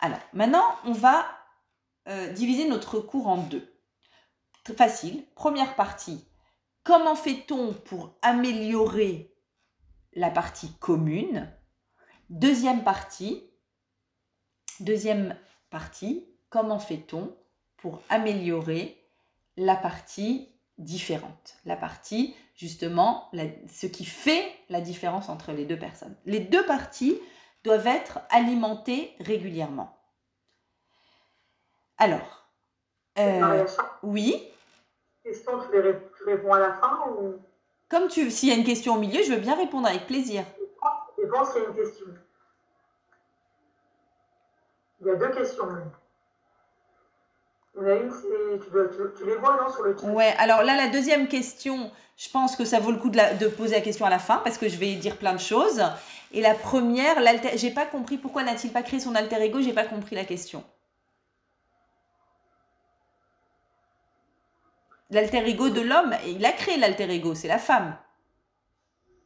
[0.00, 1.24] Alors, maintenant, on va
[2.34, 3.72] diviser notre cours en deux.
[4.64, 5.22] Très facile.
[5.36, 6.24] Première partie.
[6.82, 9.32] Comment fait-on pour améliorer
[10.14, 11.48] la partie commune?
[12.30, 13.42] Deuxième partie,
[14.78, 15.36] deuxième
[15.68, 17.36] partie, comment fait-on
[17.76, 18.96] pour améliorer
[19.56, 23.28] la partie différente, la partie justement
[23.68, 26.14] ce qui fait la différence entre les deux personnes.
[26.24, 27.18] Les deux parties
[27.64, 29.98] doivent être alimentées régulièrement.
[31.98, 32.46] Alors,
[33.18, 33.66] euh,
[34.04, 34.40] oui.
[35.24, 37.34] Question, tu, réponds à la fin ou?
[37.88, 40.44] Comme tu, s'il y a une question au milieu, je veux bien répondre avec plaisir.
[41.30, 42.06] Pense qu'il y a une question.
[45.00, 45.64] Il y a deux questions.
[47.76, 48.10] Il y en a une,
[49.16, 50.06] tu, les vois non, sur le chat?
[50.06, 53.48] Ouais, alors là, la deuxième question, je pense que ça vaut le coup de, de,
[53.48, 55.82] poser la question à la fin parce que je vais dire plein de choses.
[56.32, 57.16] Et la première,
[57.54, 60.64] j'ai pas compris pourquoi n'a-t-il pas créé son alter ego, j'ai pas compris la question.
[65.10, 67.96] l'alter ego de l'homme, il a créé l'alter ego, c'est la femme.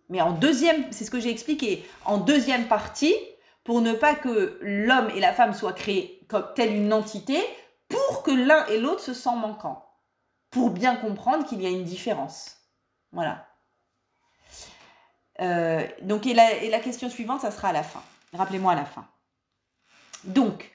[0.08, 3.14] Mais en deuxième, c'est ce que j'ai expliqué, en deuxième partie,
[3.64, 7.38] pour ne pas que l'homme et la femme soient créés comme telle une entité,
[7.88, 9.86] pour que l'un et l'autre se sentent manquants,
[10.50, 12.56] pour bien comprendre qu'il y a une différence.
[13.12, 13.46] Voilà.
[15.40, 18.02] Euh, donc, et la, question suivante, ça sera à la fin.
[18.32, 19.06] Rappelez-moi à la fin.
[20.24, 20.72] Donc,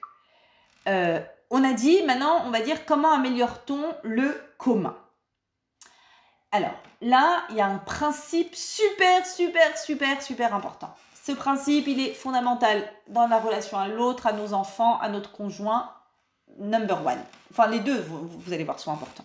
[0.86, 4.96] euh, on a dit, maintenant, on va dire comment améliore-t-on le commun
[6.52, 10.92] Alors, là, il y a un principe super, super, super, super important.
[11.22, 15.30] Ce principe, il est fondamental dans la relation à l'autre, à nos enfants, à notre
[15.30, 15.92] conjoint,
[16.58, 17.22] number one.
[17.52, 19.24] Enfin, les deux, vous, allez voir, sont importants.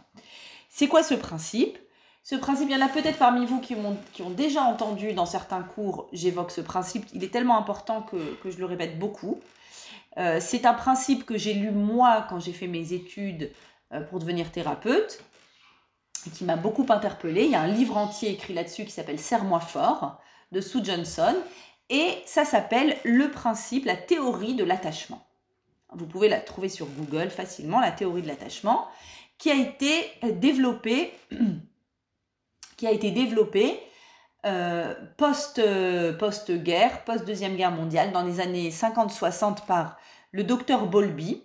[0.70, 1.80] C'est quoi ce principe?
[2.24, 5.62] Ce principe, il y en a peut-être parmi vous qui ont, déjà entendu dans certains
[5.62, 7.06] cours, j'évoque ce principe.
[7.14, 9.40] Il est tellement important que, que je le répète beaucoup.
[10.18, 13.52] Euh, c'est un principe que j'ai lu moi quand j'ai fait mes études
[13.94, 15.24] euh, pour devenir thérapeute
[16.30, 17.46] qui m'a beaucoup interpellée.
[17.46, 20.20] Il y a un livre entier écrit là-dessus qui s'appelle Serre-moi fort
[20.52, 21.36] de Sue Johnson
[21.90, 25.26] et ça s'appelle le principe, la théorie de l'attachement.
[25.94, 28.88] Vous pouvez la trouver sur Google facilement, la théorie de l'attachement,
[29.38, 31.14] qui a été développée,
[32.78, 33.80] qui a été développée
[34.46, 35.62] euh, post,
[36.20, 39.98] post-guerre, post-deuxième guerre mondiale, dans les années 50-60 par
[40.32, 41.44] le docteur Bolby,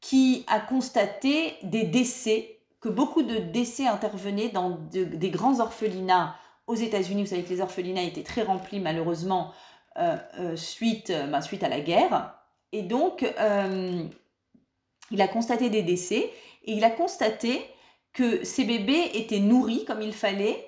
[0.00, 6.36] qui a constaté des décès, que beaucoup de décès intervenaient dans des grands orphelinats
[6.66, 7.22] aux États-Unis.
[7.22, 9.52] Vous savez que les orphelinats étaient très remplis malheureusement
[9.98, 12.34] euh, euh, suite, euh, ben, suite à la guerre.
[12.72, 13.24] Et donc,
[15.10, 16.30] il a constaté des décès
[16.64, 17.62] et il a constaté
[18.12, 20.66] que ces bébés étaient nourris comme il fallait,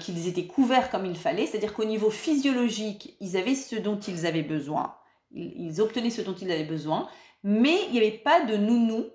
[0.00, 4.24] qu'ils étaient couverts comme il fallait, c'est-à-dire qu'au niveau physiologique, ils avaient ce dont ils
[4.24, 4.96] avaient besoin
[5.34, 7.08] ils, obtenaient ce dont ils avaient besoin,
[7.42, 9.06] mais il n'y avait pas de nounou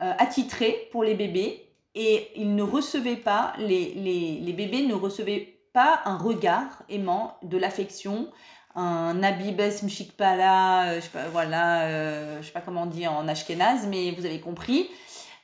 [0.00, 4.94] euh, attitré pour les bébés et ils ne recevaient pas, les, les, les, bébés ne
[4.94, 8.28] recevaient pas un regard aimant, de l'affection,
[8.74, 13.28] un Abibes Mshikpala, euh, je sais pas, voilà, euh, je sais pas comment dit en
[13.28, 14.88] ashkénaze, mais vous avez compris.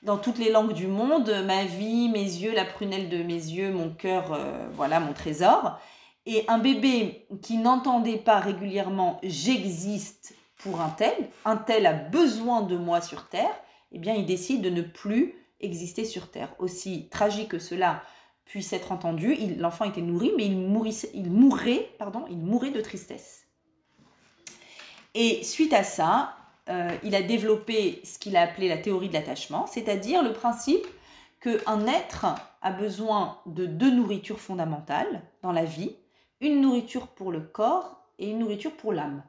[0.03, 3.73] Dans toutes les langues du monde, ma vie, mes yeux, la prunelle de mes yeux,
[3.73, 5.79] mon cœur, euh, voilà, mon trésor.
[6.25, 12.63] Et un bébé qui n'entendait pas régulièrement j'existe pour un tel, un tel a besoin
[12.63, 13.55] de moi sur Terre,
[13.93, 16.55] eh bien il décide de ne plus exister sur Terre.
[16.59, 18.03] Aussi tragique que cela
[18.45, 20.57] puisse être entendu, l'enfant était nourri, mais il,
[21.31, 23.47] mourait, pardon, il mourait de tristesse.
[25.15, 26.35] Et suite à ça,
[26.71, 30.87] euh, il a développé ce qu'il a appelé la théorie de l'attachement, c'est-à-dire le principe
[31.41, 32.27] qu'un être
[32.63, 35.97] a besoin de deux nourritures fondamentales dans la vie,
[36.41, 39.23] une nourriture pour le corps et une nourriture pour l'âme,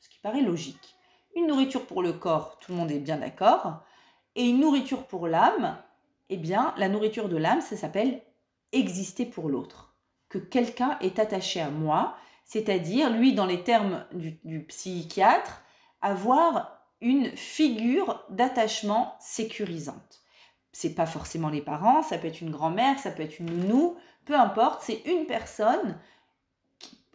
[0.00, 0.96] ce qui paraît logique.
[1.36, 3.82] Une nourriture pour le corps, tout le monde est bien d'accord,
[4.36, 5.78] et une nourriture pour l'âme,
[6.30, 8.22] eh bien, la nourriture de l'âme, ça s'appelle
[8.72, 9.94] exister pour l'autre,
[10.28, 15.62] que quelqu'un est attaché à moi, c'est-à-dire, lui, dans les termes du, psychiatre,
[16.02, 20.22] avoir une figure d'attachement sécurisante.
[20.72, 23.96] C'est pas forcément les parents, ça peut être une grand-mère, ça peut être une nounou,
[24.24, 25.98] peu importe, c'est une personne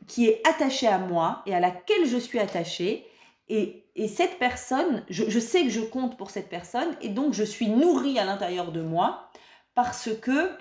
[0.08, 3.06] qui est attachée à moi et à laquelle je suis attachée.
[3.50, 7.68] Et, cette personne, je, sais que je compte pour cette personne et donc je suis
[7.68, 9.30] nourrie à l'intérieur de moi
[9.76, 10.52] parce que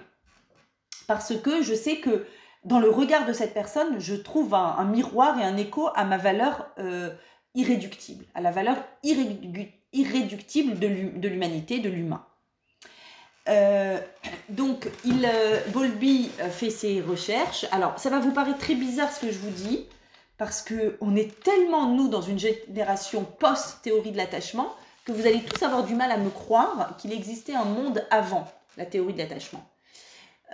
[1.06, 2.26] parce que je sais que
[2.64, 6.18] dans le regard de cette personne, je trouve un, miroir et un écho à ma
[6.18, 7.10] valeur euh,
[7.54, 12.26] irréductible, à la valeur irréductible de l'humanité, de l'humain.
[13.48, 13.98] Euh,
[14.48, 17.66] donc, il, euh, Bolby fait ses recherches.
[17.72, 19.86] Alors, ça va vous paraître très bizarre ce que je vous dis,
[20.38, 24.72] parce qu'on est tellement, nous, dans une génération post-théorie de l'attachement,
[25.04, 28.46] que vous allez tous avoir du mal à me croire qu'il existait un monde avant
[28.76, 29.64] la théorie de l'attachement.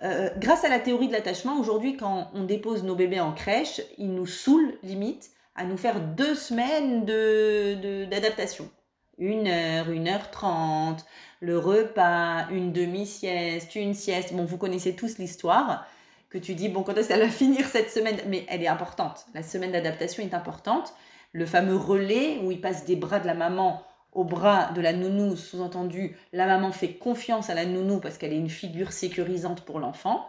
[0.02, 3.82] Euh, grâce à la théorie de l'attachement, aujourd'hui, quand on dépose nos bébés en crèche,
[3.98, 8.64] ils nous saoulent limite à nous faire deux semaines d'adaptation.
[8.64, 11.04] De, une heure, une heure trente,
[11.40, 14.32] le repas, une demi-sieste, une sieste.
[14.32, 15.86] Bon, vous connaissez tous l'histoire
[16.34, 18.16] que tu dis, bon, quand est-ce qu'elle va finir cette semaine?
[18.26, 19.26] Mais elle est importante.
[19.34, 20.92] La semaine d'adaptation est importante.
[21.32, 24.92] Le fameux relais où il passe des bras de la maman au bras de la
[24.92, 29.62] nounou, sous-entendu, la maman fait confiance à la nounou parce qu'elle est une figure sécurisante
[29.62, 30.26] pour l'enfant.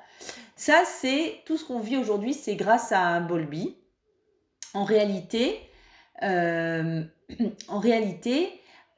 [0.55, 3.75] Ça, c'est tout ce qu'on vit aujourd'hui, c'est grâce à Bolby.
[4.73, 5.59] En réalité,
[6.23, 7.03] euh,
[7.67, 8.49] en réalité,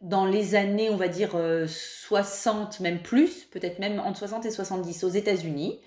[0.01, 1.31] dans les années, on va dire
[1.67, 5.79] 60, euh, même plus, peut-être même entre 60 et 70 aux États-Unis,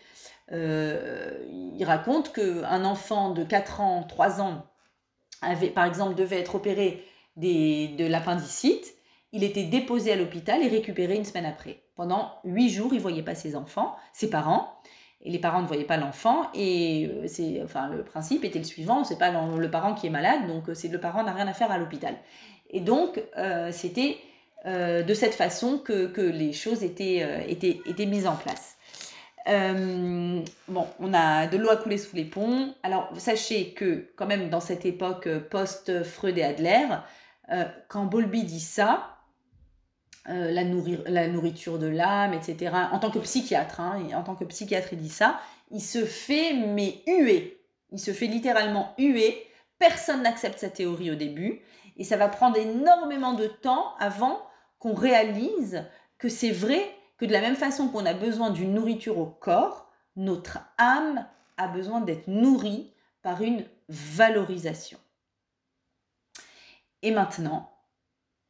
[0.52, 4.66] il raconte qu'un enfant de 4 ans, 3 ans,
[5.42, 7.04] avait, par exemple, devait être opéré
[7.36, 8.94] de l'appendicite,
[9.32, 11.82] il était déposé à l'hôpital et récupéré une semaine après.
[11.94, 14.74] Pendant huit jours, il ne voyait pas ses enfants, ses parents,
[15.22, 16.46] et les parents ne voyaient pas l'enfant.
[16.54, 20.10] Et euh, c'est, enfin, le principe était le suivant c'est pas le parent qui est
[20.10, 22.16] malade, donc euh, c'est le parent n'a rien à faire à l'hôpital.
[22.70, 24.18] Et donc, euh, c'était
[24.66, 28.76] de cette façon que, les choses étaient mises en place.
[29.46, 32.74] Bon, on a de l'eau à couler sous les ponts.
[32.82, 36.86] Alors, sachez que, quand même, dans cette époque post-Freud et Adler,
[37.50, 39.16] euh, quand Bolby dit ça,
[40.28, 40.62] euh, la,
[41.06, 44.98] la, nourriture de l'âme, etc., en tant que psychiatre, hein, en tant que psychiatre, il
[44.98, 47.60] dit ça, il se fait, mais huer.
[47.92, 49.46] Il se fait littéralement huer.
[49.78, 51.60] Personne n'accepte sa théorie au début.
[51.96, 54.40] Et ça va prendre énormément de temps avant
[54.78, 55.84] qu'on réalise
[56.18, 59.90] que c'est vrai que de la même façon qu'on a besoin d'une nourriture au corps,
[60.16, 61.26] notre âme
[61.58, 64.98] a besoin d'être nourrie par une valorisation.
[67.02, 67.70] Et maintenant,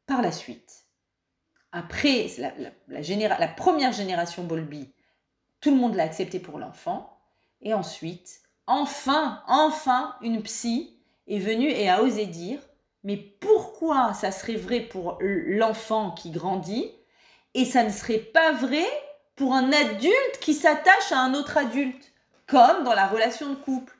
[0.05, 0.85] par la suite,
[1.73, 4.93] après la, première génération Bolby,
[5.59, 7.19] tout le monde l'a accepté pour l'enfant.
[7.61, 12.61] Et ensuite, enfin, enfin, une psy est venue et a osé dire,
[13.03, 16.89] mais pourquoi ça serait vrai pour l'enfant qui grandit
[17.53, 18.85] et ça ne serait pas vrai
[19.35, 22.11] pour un adulte qui s'attache à un autre adulte,
[22.47, 23.95] comme dans la relation de couple,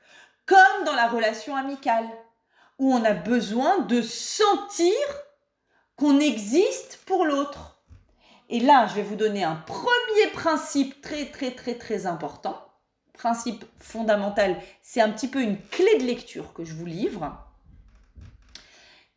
[0.46, 2.08] comme dans la relation amicale
[2.82, 4.92] où on a besoin de sentir
[5.96, 7.80] qu'on existe pour l'autre.
[8.50, 12.60] Et là, je vais vous donner un premier principe très très très très important.
[13.14, 17.38] Principe fondamental, c'est un petit peu une clé de lecture que je vous livre.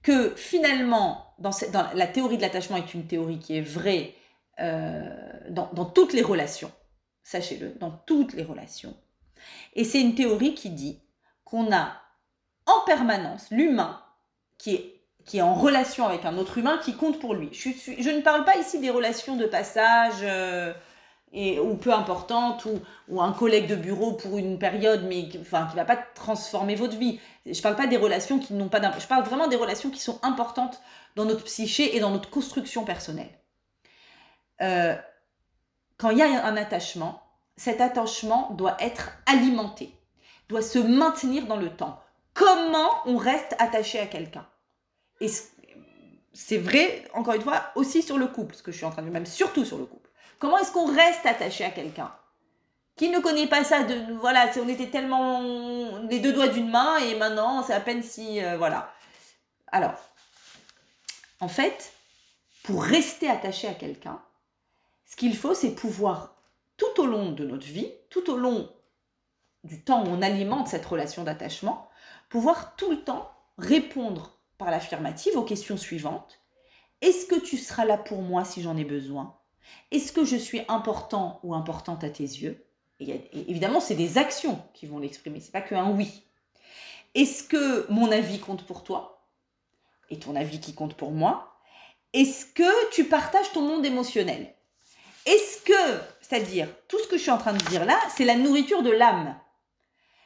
[0.03, 1.35] Que finalement,
[1.95, 4.15] la théorie de l'attachement est une théorie qui est vraie
[4.59, 6.73] dans, dans toutes les relations.
[7.23, 8.95] Sachez-le, dans toutes les relations.
[9.75, 11.01] Et c'est une théorie qui dit
[11.45, 11.93] qu'on a
[12.67, 14.01] en permanence l'humain
[14.59, 17.49] qui est, en relation avec un autre humain qui compte pour lui.
[17.53, 20.73] Je, ne parle pas ici des relations de passage euh,
[21.33, 22.67] ou peu importante,
[23.09, 26.97] ou, un collègue de bureau pour une période, mais qui- ne va pas transformer votre
[26.97, 27.21] vie.
[27.47, 28.81] Je ne parle pas des relations qui n'ont pas.
[28.99, 30.81] Je parle vraiment des relations qui sont importantes
[31.17, 33.31] dans notre psyché et dans notre construction personnelle.
[34.61, 34.95] Euh,
[35.97, 37.23] quand il y a un attachement,
[37.57, 39.93] cet attachement doit être alimenté,
[40.49, 42.01] doit se maintenir dans le temps.
[42.35, 44.47] Comment on reste attaché à quelqu'un?
[45.21, 45.29] Et
[46.33, 49.03] c'est vrai, encore une fois, aussi sur le couple, ce que je suis en train
[49.03, 50.11] de même surtout sur le couple.
[50.39, 52.13] Comment est-ce qu'on reste attaché à quelqu'un?
[52.97, 56.99] Qui ne connaît pas ça de voilà, on était tellement les deux doigts d'une main
[56.99, 58.93] et maintenant c'est à peine si euh, voilà.
[59.69, 59.95] Alors,
[61.41, 61.93] en fait,
[62.63, 64.21] pour rester attaché à quelqu'un,
[65.15, 66.35] ce qu'il faut, c'est pouvoir
[66.77, 68.69] tout au long de notre vie, tout au long
[69.63, 71.89] du temps où on alimente cette relation d'attachement,
[72.29, 76.41] pouvoir tout le temps répondre par l'affirmative aux questions suivantes.
[77.01, 79.39] Est-ce que tu seras là pour moi si j'en ai besoin?
[79.93, 82.67] Est-ce que je suis important ou importante à tes yeux?
[82.99, 86.25] Évidemment, c'est des actions qui vont l'exprimer, c'est pas qu'un oui.
[87.15, 89.29] Est-ce que mon avis compte pour toi?
[90.11, 91.57] Et ton avis qui compte pour moi?
[92.15, 94.53] Est-ce que tu partages ton monde émotionnel?
[95.27, 98.37] Est-ce que, c'est-à-dire, tout ce que je suis en train de dire là, c'est la
[98.37, 99.35] nourriture de l'âme?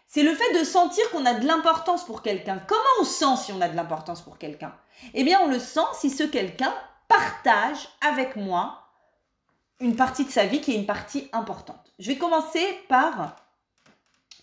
[0.06, 2.62] C'est le fait de sentir qu'on a de l'importance pour quelqu'un.
[2.66, 4.74] Comment on sent si on a de l'importance pour quelqu'un?
[5.14, 6.74] Eh bien, on le sent si ce quelqu'un
[7.08, 8.84] partage avec moi
[9.80, 11.92] une partie de sa vie qui est une partie importante.
[11.98, 13.36] Je vais commencer par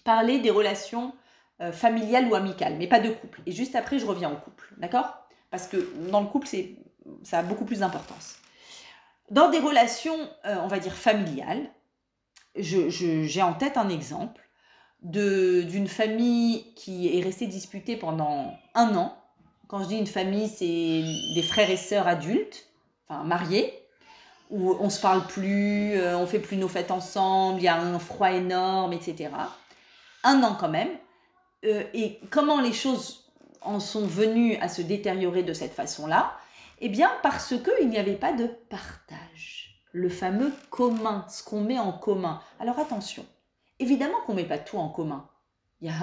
[0.04, 1.14] parler des relations
[1.62, 3.42] euh, familiales ou amicales, mais pas de couple.
[3.46, 5.18] Et juste après, je reviens au couple, d'accord?
[5.50, 5.78] Parce que
[6.10, 6.76] dans le couple, c'est,
[7.24, 8.36] ça a beaucoup plus d'importance.
[9.32, 11.70] Dans des relations, euh, on va dire familiales,
[12.56, 14.42] je- je- j'ai en tête un exemple
[15.02, 19.16] d'une famille qui est restée disputée pendant un an.
[19.68, 21.04] Quand je dis une famille, c'est
[21.36, 22.68] des frères et sœurs adultes,
[23.08, 23.74] enfin mariés,
[24.50, 27.80] où on se parle plus, euh, on fait plus nos fêtes ensemble, il y a
[27.80, 29.32] un froid énorme, etc.
[30.24, 30.90] Un an quand même.
[31.66, 36.34] Euh, et comment les choses en sont venues à se détériorer de cette façon-là?
[36.82, 39.82] Eh bien, parce qu'il n'y avait pas de partage.
[39.92, 42.42] Le fameux commun, ce qu'on met en commun.
[42.60, 43.26] Alors attention,
[43.80, 45.30] évidemment qu'on ne met pas tout en commun.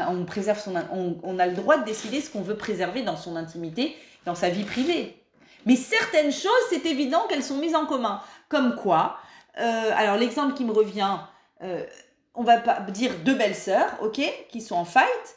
[0.09, 3.37] On, préserve son, on, a le droit de décider ce qu'on veut préserver dans son
[3.37, 5.23] intimité, dans sa vie privée.
[5.67, 8.21] Mais certaines choses, c'est évident qu'elles sont mises en commun.
[8.49, 9.19] Comme quoi
[9.59, 11.19] euh, Alors l'exemple qui me revient,
[11.63, 11.85] euh,
[12.35, 15.37] on va pas dire deux belles sœurs, ok, qui sont en fight.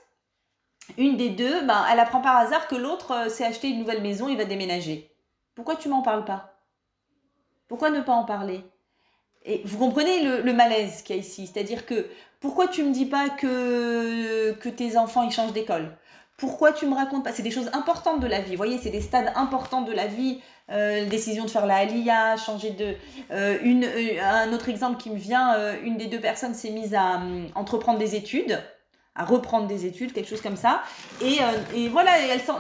[0.98, 4.02] Une des deux, ben, elle apprend par hasard que l'autre euh, s'est acheté une nouvelle
[4.02, 5.15] maison, il va déménager.
[5.56, 6.60] Pourquoi tu m'en parles pas?
[7.68, 8.64] Pourquoi ne pas en parler?
[9.44, 12.08] Et vous comprenez le, malaise qu'il y a ici C'est-à-dire que
[12.40, 15.98] pourquoi tu me dis pas que, que tes enfants ils changent d'école?
[16.38, 17.32] Pourquoi tu me racontes pas?
[17.32, 18.52] C'est des choses importantes de la vie.
[18.52, 20.42] Vous voyez, c'est des stades importants de la vie.
[20.72, 22.96] Euh, décision de faire la Aliyah, changer de.
[23.32, 27.18] euh, euh, un autre exemple qui me vient, une des deux personnes s'est mise à
[27.18, 28.60] hum, entreprendre des études,
[29.16, 30.82] à reprendre des études, quelque chose comme ça.
[31.22, 32.12] Et, euh, et voilà,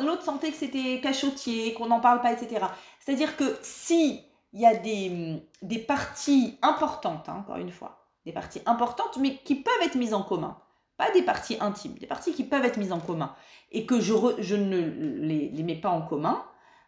[0.03, 2.65] l'autre sentait que c'était cachotier, qu'on n'en parle pas, etc.
[2.99, 4.21] C'est-à-dire que si
[4.53, 9.17] il y a des, hum, des parties importantes, hein, encore une fois, des parties importantes,
[9.19, 10.57] mais qui peuvent être mises en commun.
[10.97, 13.35] Pas des parties intimes, des parties qui peuvent être mises en commun.
[13.71, 16.41] Et que je, je ne les, les mets pas en commun,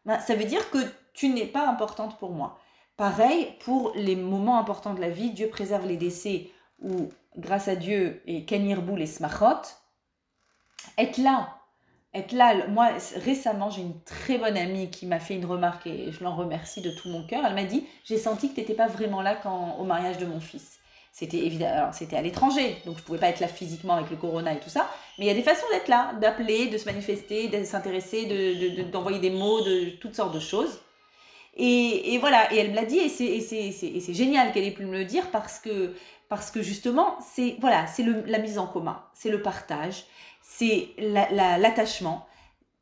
[0.05, 0.77] ben, ça veut dire que
[1.13, 2.57] tu n'es pas importante pour moi.
[2.95, 6.49] Pareil pour les moments importants de la vie, Dieu préserve les décès
[6.81, 9.61] où, grâce à Dieu et Kenirboul et Smachot,
[10.97, 11.55] être là,
[12.13, 12.67] être là.
[12.67, 16.35] Moi, récemment, j'ai une très bonne amie qui m'a fait une remarque et je l'en
[16.35, 17.43] remercie de tout mon cœur.
[17.45, 20.25] Elle m'a dit J'ai senti que tu n'étais pas vraiment là quand, au mariage de
[20.25, 20.79] mon fils.
[21.11, 24.53] C'était évidemment, c'était à l'étranger, donc je pouvais pas être là physiquement avec le corona
[24.53, 24.87] et tout ça.
[25.17, 28.69] Mais il y a des façons d'être là, d'appeler, de se manifester, de s'intéresser, de-
[28.75, 30.79] de- de- d'envoyer des mots, de toutes sortes de choses.
[31.55, 34.95] Et, et voilà, et elle me l'a dit, et c'est génial qu'elle ait pu me
[34.97, 35.95] le dire parce que,
[36.29, 40.05] parce que justement, c'est voilà, c'est la mise en commun, c'est le partage,
[40.41, 42.27] c'est la- la- l'attachement.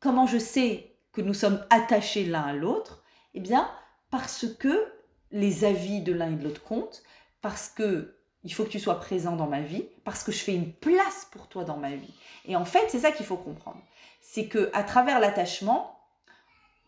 [0.00, 3.02] Comment je sais que nous sommes attachés l'un à l'autre?
[3.34, 3.70] Eh bien,
[4.10, 4.92] parce que
[5.32, 7.02] les avis de l'un et de l'autre comptent,
[7.42, 10.54] parce que il faut que tu sois présent dans ma vie, parce que je fais
[10.54, 12.14] une place pour toi dans ma vie.
[12.44, 13.80] Et en fait, c'est ça qu'il faut comprendre.
[14.20, 15.98] C'est que à travers l'attachement,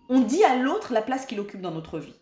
[0.08, 2.14] on dit à l'autre la place qu'il occupe dans notre vie.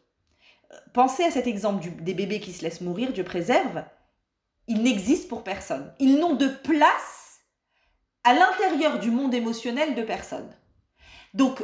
[0.72, 3.84] Euh, Pensez à cet exemple des bébés qui se laissent mourir, Dieu préserve.
[4.68, 5.94] Ils n'existent pour personne.
[5.98, 7.40] Ils n'ont de place
[8.24, 10.52] à l'intérieur du monde émotionnel de personne.
[11.34, 11.62] Donc,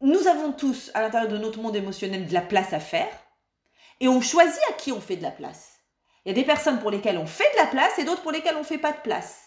[0.00, 3.12] nous avons tous à l'intérieur de notre monde émotionnel de la place à faire
[4.00, 5.80] et on choisit à qui on fait de la place.
[6.24, 8.32] Il y a des personnes pour lesquelles on fait de la place et d'autres pour
[8.32, 9.42] lesquelles on ne fait pas de place.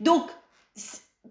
[0.00, 0.30] Donc,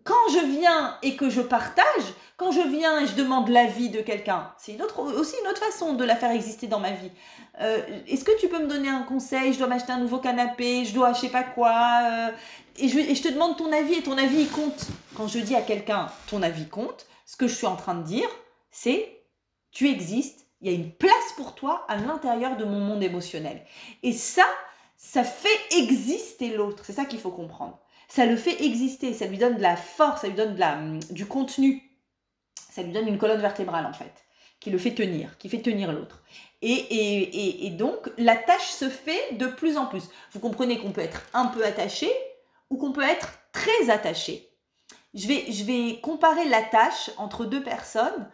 [0.04, 4.02] quand je viens et que je partage, quand je viens et je demande l'avis de
[4.02, 7.12] quelqu'un, c'est une autre, aussi une autre façon de la faire exister dans ma vie.
[7.60, 9.54] Euh, est-ce que tu peux me donner un conseil?
[9.54, 12.02] Je dois m'acheter un nouveau canapé, je dois je sais pas quoi.
[12.04, 12.32] euh,
[12.80, 14.88] et, je, te demande ton avis et ton avis compte.
[15.16, 18.02] Quand je dis à quelqu'un ton avis compte, ce que je suis en train de
[18.02, 18.28] dire,
[18.72, 19.22] c'est
[19.70, 23.62] tu existes, il y a une place pour toi à l'intérieur de mon monde émotionnel.
[24.02, 24.46] Et ça,
[24.98, 26.86] ça fait exister l'autre.
[26.88, 27.78] C'est ça qu'il faut comprendre.
[28.08, 30.80] Ça le fait exister, ça lui donne de la force, ça lui donne de la,
[31.12, 31.91] du contenu.
[32.72, 34.26] Ça lui donne une colonne vertébrale en fait,
[34.62, 36.24] qui le fait tenir, qui fait tenir l'autre.
[36.62, 40.04] Et, et, et, donc, la tâche se fait de plus en plus.
[40.32, 42.10] Vous comprenez qu'on peut être un peu attaché
[42.70, 44.50] ou qu'on peut être très attaché.
[45.14, 48.30] Je vais, je vais comparer la tâche entre deux personnes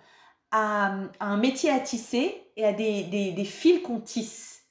[0.52, 4.66] à, un métier à tisser et à des, des, fils qu'on tisse.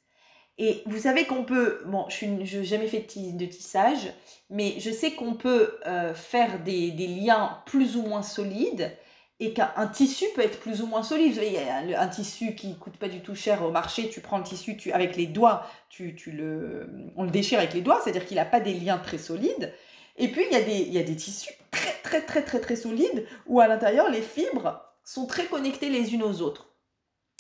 [0.59, 4.13] Et vous savez qu'on peut, bon, je n'ai jamais fait de tissage,
[4.49, 8.97] mais je sais qu'on peut euh, faire des, des liens plus ou moins solides
[9.39, 11.29] et qu'un tissu peut être plus ou moins solide.
[11.29, 13.71] Vous savez, il y a un, un tissu qui coûte pas du tout cher au
[13.71, 17.59] marché, tu prends le tissu, tu, avec les doigts, tu, tu le, on le déchire
[17.59, 19.75] avec les doigts, c'est-à-dire qu'il n'a pas des liens très solides.
[20.17, 22.61] Et puis, il y, a des, il y a des tissus très, très, très, très,
[22.61, 26.75] très solides où à l'intérieur, les fibres sont très connectées les unes aux autres.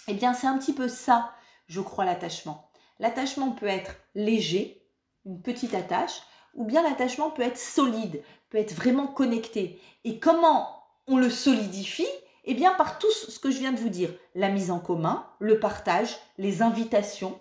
[0.09, 1.33] Eh bien, c'est un petit peu ça,
[1.67, 2.71] je crois, l'attachement.
[2.99, 4.83] L'attachement peut être léger,
[5.25, 6.21] une petite attache,
[6.55, 9.81] ou bien l'attachement peut être solide, peut être vraiment connecté.
[10.05, 10.76] Et comment
[11.07, 12.09] on le solidifie
[12.45, 14.11] Eh bien, par tout ce que je viens de vous dire.
[14.35, 17.41] La mise en commun, le partage, les invitations,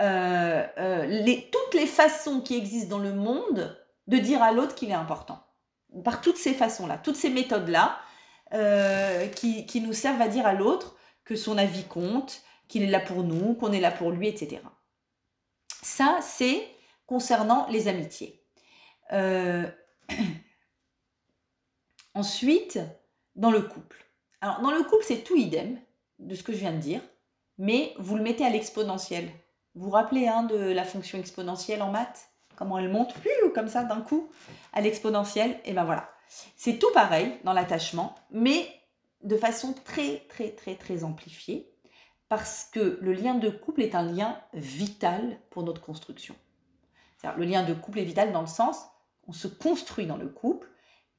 [0.00, 4.90] euh, euh, toutes les façons qui existent dans le monde de dire à l'autre qu'il
[4.90, 5.42] est important.
[6.04, 7.98] Par toutes ces façons-là, toutes ces méthodes-là,
[8.54, 13.00] euh, qui nous servent à dire à l'autre que son avis compte, qu'il est là
[13.00, 14.60] pour nous, qu'on est là pour lui, etc.
[15.82, 16.68] Ça, c'est
[17.06, 18.42] concernant les amitiés.
[22.16, 22.78] Ensuite,
[23.34, 24.06] dans le couple.
[24.40, 25.78] Alors, dans le couple, c'est tout idem
[26.18, 27.02] de ce que je viens de dire,
[27.58, 29.28] mais vous le mettez à l'exponentielle.
[29.74, 33.14] Vous vous rappelez hein, de la fonction exponentielle en maths Comment elle monte,
[33.54, 34.30] comme ça, d'un coup,
[34.72, 36.10] à l'exponentielle Et ben voilà.
[36.56, 38.66] C'est tout pareil dans l'attachement, mais
[39.22, 41.70] de façon très, très, très, très amplifiée,
[42.30, 46.34] parce que le lien de couple est un lien vital pour notre construction.
[47.36, 48.86] Le lien de couple est vital dans le sens,
[49.28, 50.68] on se construit dans le couple,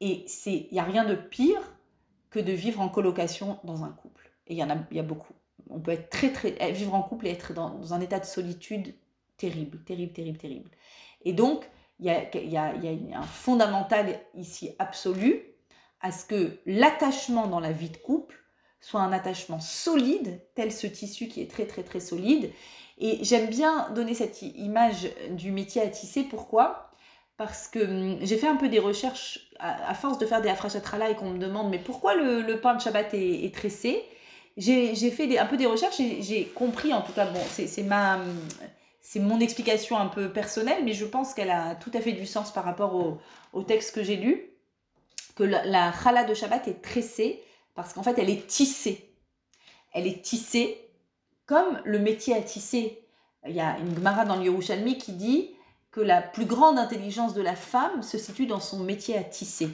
[0.01, 1.61] et il n'y a rien de pire
[2.29, 4.31] que de vivre en colocation dans un couple.
[4.47, 5.33] Et il y en a, y a beaucoup.
[5.69, 8.25] On peut être très, très, eh, vivre en couple et être dans, un état de
[8.25, 8.95] solitude
[9.37, 10.71] terrible, terrible, terrible, terrible.
[11.23, 11.69] Et donc,
[11.99, 15.41] il y a, y, a, y a un fondamental ici absolu
[16.01, 18.35] à ce que l'attachement dans la vie de couple
[18.79, 22.51] soit un attachement solide, tel ce tissu qui est très, très, très solide.
[22.99, 26.23] Et j'aime bien donner cette image du métier à tisser.
[26.23, 26.86] Pourquoi?
[27.37, 31.11] Parce que hum, j'ai fait un peu des recherches à, force de faire des afrachatrala
[31.11, 34.03] et qu'on me demande mais pourquoi le, pain de Shabbat est, tressé?
[34.57, 38.19] J'ai fait un peu des recherches et j'ai compris en tout cas bon c'est ma
[39.01, 42.25] c'est mon explication un peu personnelle mais je pense qu'elle a tout à fait du
[42.25, 43.19] sens par rapport
[43.53, 44.51] au, texte que j'ai lu
[45.35, 47.43] que la, la challah de Shabbat est tressée
[47.75, 49.11] parce qu'en fait elle est tissée.
[49.93, 50.89] Elle est tissée
[51.45, 52.99] comme le métier à tisser.
[53.47, 55.51] Il y a une Gemara dans le Yerushalmi qui dit
[55.97, 59.69] que la plus grande intelligence de la femme se situe dans son métier à tisser.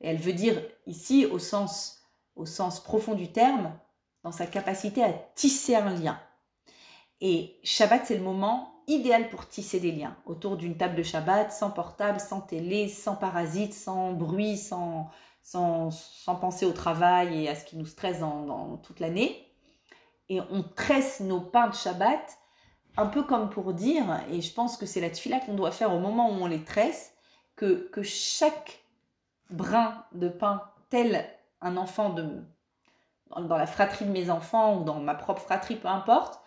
[0.00, 2.00] Et elle veut dire ici, au sens,
[2.36, 3.78] au sens profond du terme,
[4.22, 6.18] dans sa capacité à tisser un lien.
[7.20, 10.16] Et Shabbat, c'est le moment idéal pour tisser des liens.
[10.24, 15.10] Autour d'une table de Shabbat, sans portable, sans télé, sans parasites, sans bruit, sans,
[15.42, 19.46] sans, sans penser au travail et à ce qui nous stresse dans, dans toute l'année.
[20.30, 22.37] Et on tresse nos pains de Shabbat
[22.98, 25.94] un peu comme pour dire, et je pense que c'est la tefila qu'on doit faire
[25.94, 27.14] au moment où on les tresse,
[27.54, 28.82] que, que chaque
[29.50, 31.24] brin de pain, tel
[31.60, 32.42] un enfant de,
[33.30, 36.40] dans la fratrie de mes enfants ou dans ma propre fratrie, peu importe,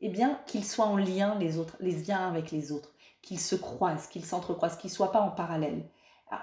[0.00, 3.54] eh bien, qu'ils soient en lien les autres, les liens avec les autres, qu'ils se
[3.54, 5.90] croisent, qu'ils s'entrecroisent, qu'ils ne soient pas en parallèle.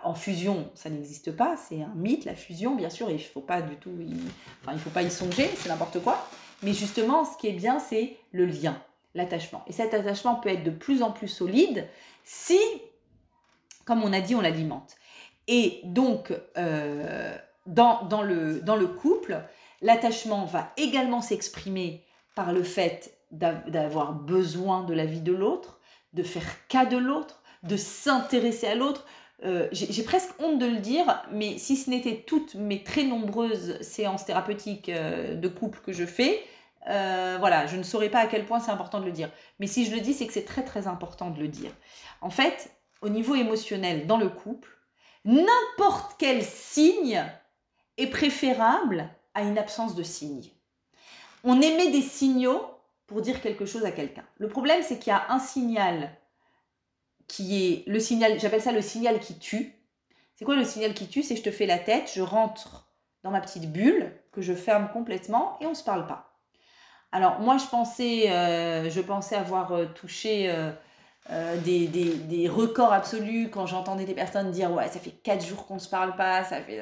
[0.04, 3.42] En fusion, ça n'existe pas, c'est un mythe, la fusion, bien sûr, il ne faut
[3.42, 4.16] pas du tout, y,
[4.62, 6.28] enfin, il faut pas y songer, c'est n'importe quoi.
[6.62, 8.80] Mais justement, ce qui est bien, c'est le lien
[9.16, 9.64] l'attachement.
[9.68, 11.88] Et cet attachement peut être de plus en plus solide
[12.24, 12.60] si,
[13.86, 14.96] comme on a dit, on l'alimente.
[15.48, 17.36] Et donc, euh,
[17.66, 19.42] dans, le couple,
[19.82, 22.04] l'attachement va également s'exprimer
[22.36, 25.80] par le fait d'avoir besoin de la vie de l'autre,
[26.14, 29.06] de faire cas de l'autre, de s'intéresser à l'autre.
[29.44, 33.80] Euh, J'ai presque honte de le dire, mais si ce n'était toutes mes très nombreuses
[33.82, 36.42] séances thérapeutiques euh, de couple que je fais,
[36.88, 39.32] euh, voilà, je ne saurais pas à quel point c'est important de le dire.
[39.60, 41.72] Mais si je le dis, c'est que c'est très très important de le dire.
[42.22, 42.72] En fait,
[43.02, 44.76] au niveau émotionnel, dans le couple,
[45.26, 47.26] N'importe quel signe
[47.98, 50.52] est préférable à une absence de signe.
[51.44, 52.64] On émet des signaux
[53.08, 54.24] pour dire quelque chose à quelqu'un.
[54.38, 56.16] Le problème, c'est qu'il y a un signal
[57.28, 59.74] qui est le signal, j'appelle ça le signal qui tue.
[60.36, 61.24] C'est quoi le signal qui tue?
[61.24, 62.88] C'est je te fais la tête, je rentre
[63.24, 66.35] dans ma petite bulle que je ferme complètement et on ne se parle pas.
[67.12, 70.50] Alors moi je pensais, euh, je pensais avoir euh, touché
[71.30, 75.66] euh, des, des, records absolus quand j'entendais des personnes dire ouais ça fait quatre jours
[75.66, 76.82] qu'on se parle pas, ça fait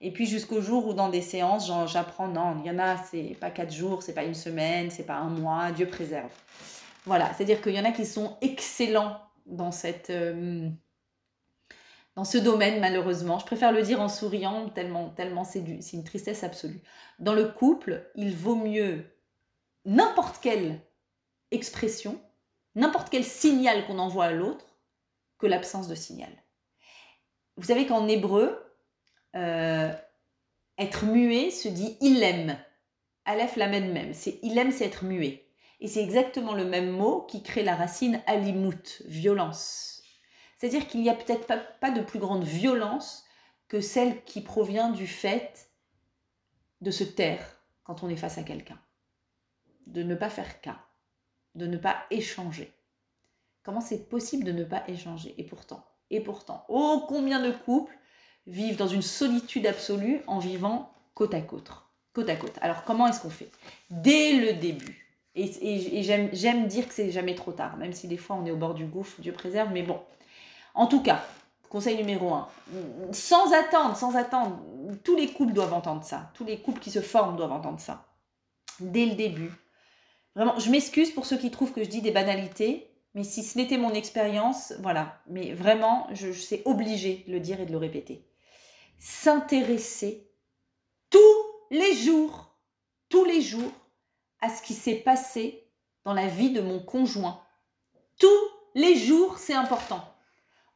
[0.00, 3.36] et puis jusqu'au jour où dans des séances j'apprends non il y en a c'est
[3.40, 6.32] pas quatre jours, c'est pas une semaine, c'est pas un mois, Dieu préserve.
[7.04, 10.10] Voilà, c'est-à-dire qu'il y en a qui sont excellents dans cette
[12.16, 13.38] dans ce domaine, malheureusement.
[13.38, 15.62] Je préfère le dire en souriant, tellement, tellement c'est
[15.92, 16.80] une tristesse absolue.
[17.18, 19.04] Dans le couple, il vaut mieux
[19.86, 20.80] n'importe quelle
[21.50, 22.20] expression,
[22.74, 24.66] n'importe quel signal qu'on envoie à l'autre,
[25.38, 26.32] que l'absence de signal.
[27.56, 28.62] Vous savez qu'en hébreu,
[29.34, 29.92] euh,
[30.78, 32.58] être muet se dit il aime.
[33.24, 34.12] Aleph l'amène même.
[34.12, 35.46] C'est il aime, c'est être muet.
[35.80, 40.02] Et c'est exactement le même mot qui crée la racine alimut, violence.
[40.56, 41.46] C'est-à-dire qu'il n'y a peut-être
[41.80, 43.24] pas, de plus grande violence
[43.68, 45.70] que celle qui provient du fait
[46.80, 48.80] de se taire quand on est face à quelqu'un,
[49.86, 50.78] de ne pas faire cas,
[51.54, 52.72] de ne pas échanger.
[53.62, 55.34] Comment c'est possible de ne pas échanger?
[55.38, 57.96] Et pourtant, et pourtant, oh combien de couples
[58.46, 61.72] vivent dans une solitude absolue en vivant côte à côte.
[62.12, 62.58] Côte à côte.
[62.60, 63.50] Alors comment est-ce qu'on fait?
[63.90, 65.02] Dès le début.
[65.34, 68.56] Et, j'aime dire que c'est jamais trop tard, même si des fois on est au
[68.56, 70.00] bord du gouffre, Dieu préserve, mais bon,
[70.74, 71.22] en tout cas,
[71.68, 72.48] conseil numéro un,
[73.12, 74.58] sans attendre, sans attendre,
[75.04, 76.30] tous les couples doivent entendre ça.
[76.32, 78.06] Tous les couples qui se forment doivent entendre ça.
[78.80, 79.52] Dès le début.
[80.36, 83.58] Vraiment, je m'excuse pour ceux qui trouvent que je dis des banalités, mais si ce
[83.58, 85.20] n'était mon expérience, voilà.
[85.26, 88.28] Mais vraiment, je, je sais obligé de le dire et de le répéter.
[88.98, 90.30] S'intéresser
[91.10, 91.18] tous
[91.70, 92.54] les jours,
[93.08, 93.72] tous les jours,
[94.40, 95.66] à ce qui s'est passé
[96.04, 97.40] dans la vie de mon conjoint.
[98.20, 98.28] Tous
[98.74, 100.04] les jours, c'est important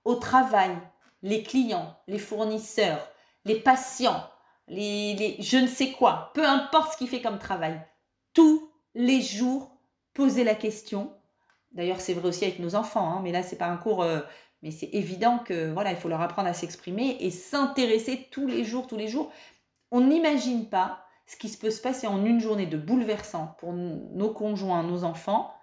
[0.04, 0.76] au travail,
[1.22, 3.06] les clients, les fournisseurs,
[3.44, 4.24] les patients,
[4.68, 7.80] les, je ne sais quoi, peu importe ce qu'il fait comme travail,
[8.32, 9.76] tous les jours,
[10.14, 11.12] poser la question.
[11.72, 14.20] D'ailleurs, c'est vrai aussi avec nos enfants, hein, mais là, c'est pas un cours, euh,
[14.62, 18.64] mais c'est évident que voilà, il faut leur apprendre à s'exprimer et s'intéresser tous les
[18.64, 19.30] jours, tous les jours.
[19.90, 24.30] On n'imagine pas ce qui peut se passer en une journée de bouleversant pour nos
[24.30, 25.54] conjoints, nos enfants,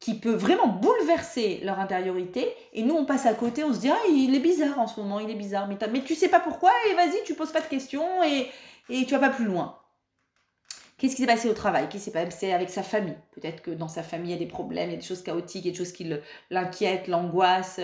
[0.00, 2.52] qui peut vraiment bouleverser leur intériorité.
[2.72, 5.00] Et nous, on passe à côté, on se dit, ah, il est bizarre en ce
[5.00, 5.68] moment, il est bizarre.
[5.68, 8.50] Mais, mais tu sais pas pourquoi, et vas-y, tu poses pas de questions et,
[8.88, 9.78] et tu vas pas plus loin.
[11.04, 11.86] Qu'est-ce qui s'est passé au travail?
[11.90, 13.18] Qu'est-ce qui s'est passé avec sa famille?
[13.32, 15.22] Peut-être que dans sa famille, il y a des problèmes, il y a des choses
[15.22, 16.10] chaotiques, il y a des choses qui
[16.48, 17.78] l'inquiètent, l'angoissent.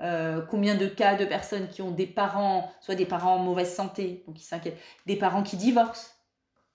[0.00, 3.70] Euh, combien de cas de personnes qui ont des parents, soit des parents en mauvaise
[3.70, 6.14] santé, donc qui s'inquiètent, des parents qui divorcent.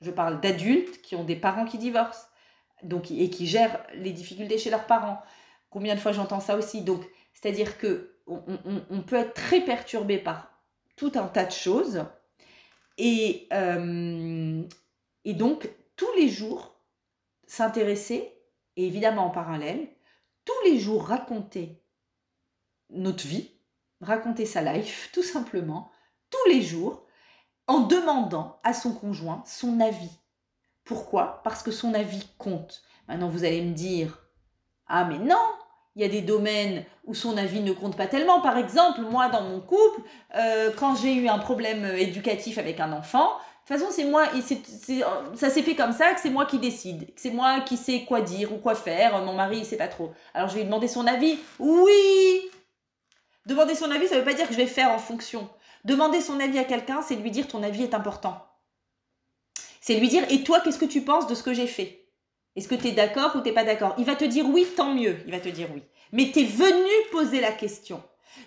[0.02, 2.28] Je parle d'adultes qui ont des parents qui divorcent
[2.84, 5.20] donc, et qui gèrent les difficultés chez leurs parents.
[5.72, 6.84] Combien de fois j'entends ça aussi?
[6.84, 10.52] Donc, c'est-à-dire que on, peut être très perturbé par
[10.98, 12.06] tout un tas de choses.
[13.00, 14.62] Et, euh,
[15.26, 15.68] et donc,
[16.00, 16.74] tous les jours,
[17.46, 18.34] s'intéresser,
[18.78, 19.90] et évidemment en parallèle,
[20.46, 21.84] tous les jours raconter
[22.90, 23.52] notre vie,
[24.00, 25.92] raconter sa life, tout simplement,
[26.30, 27.06] tous les jours,
[27.68, 30.22] en demandant à son conjoint son avis.
[30.86, 31.42] Pourquoi?
[31.44, 32.82] Parce que son avis compte.
[33.10, 34.26] Maintenant, vous allez me dire,
[34.88, 35.36] ah mais non,
[35.98, 38.40] il y a des domaines où son avis ne compte pas tellement.
[38.40, 40.02] Par exemple, moi, dans mon couple,
[40.36, 43.30] euh, quand j'ai eu un problème éducatif avec un enfant,
[43.70, 44.42] de toute façon, c'est moi, et
[45.36, 48.04] ça s'est fait comme ça, que c'est moi qui décide, que c'est moi qui sais
[48.04, 49.24] quoi dire ou quoi faire.
[49.24, 50.12] Mon mari, il sait pas trop.
[50.34, 51.38] Alors, je vais lui demander son avis.
[51.60, 52.50] Oui
[53.46, 55.48] Demander son avis, ça ne veut pas dire que je vais faire en fonction.
[55.84, 58.44] Demander son avis à quelqu'un, c'est lui dire ton avis est important.
[59.82, 62.08] C'est lui dire, et toi, qu'est-ce que tu penses de ce que j'ai fait?
[62.56, 63.94] Est-ce que tu es d'accord ou tu pas d'accord?
[64.00, 65.84] Il va te dire oui, tant mieux, il va te dire oui.
[66.12, 68.02] Mais tu es venu poser la question.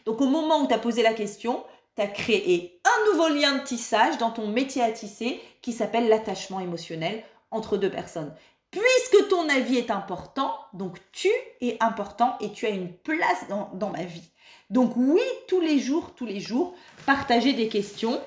[0.04, 1.62] Donc au moment où tu as posé la question,
[1.96, 6.08] tu as créé un nouveau lien de tissage dans ton métier à tisser qui s'appelle
[6.08, 8.34] l'attachement émotionnel entre deux personnes.
[8.70, 11.28] Puisque ton avis est important, donc tu
[11.60, 14.30] es important et tu as une place dans, ma vie.
[14.70, 16.74] Donc oui, tous les jours, tous les jours,
[17.04, 18.18] partager des questions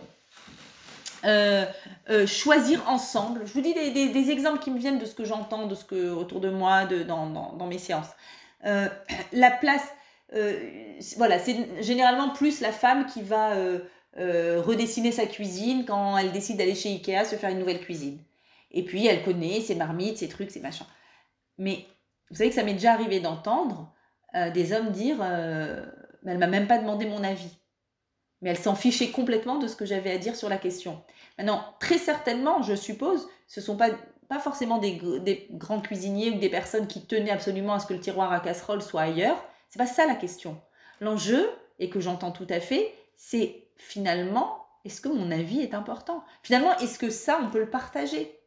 [1.26, 1.66] euh,
[2.12, 3.42] euh, choisir ensemble.
[3.46, 6.12] Je vous dis des, exemples qui me viennent de ce que j'entends, de ce que
[6.12, 8.10] autour de moi, dans, mes séances.
[8.66, 8.88] Euh,
[9.34, 9.82] la place,
[11.18, 13.56] voilà, c'est généralement plus la femme qui va
[14.18, 18.20] redessiner sa cuisine quand elle décide d'aller chez Ikea se faire une nouvelle cuisine.
[18.72, 20.88] Et puis elle connaît ses marmites, ses trucs, ses machins.
[21.58, 21.86] Mais
[22.30, 23.94] vous savez que ça m'est déjà arrivé d'entendre
[24.54, 27.58] des hommes dire, mais elle m'a même pas demandé mon avis.
[28.42, 31.04] mais elle s'en fichait complètement de ce que j'avais à dire sur la question.
[31.38, 33.90] Maintenant, très certainement, je suppose, ce ne sont pas,
[34.28, 37.94] pas forcément des, des, grands cuisiniers ou des personnes qui tenaient absolument à ce que
[37.94, 39.44] le tiroir à casserole soit ailleurs.
[39.70, 40.62] C'est pas ça la question.
[41.02, 41.50] L'enjeu,
[41.80, 46.24] et que j'entends tout à fait, c'est finalement, est-ce que mon avis est important?
[46.44, 48.40] Finalement, est-ce que ça, on peut le partager?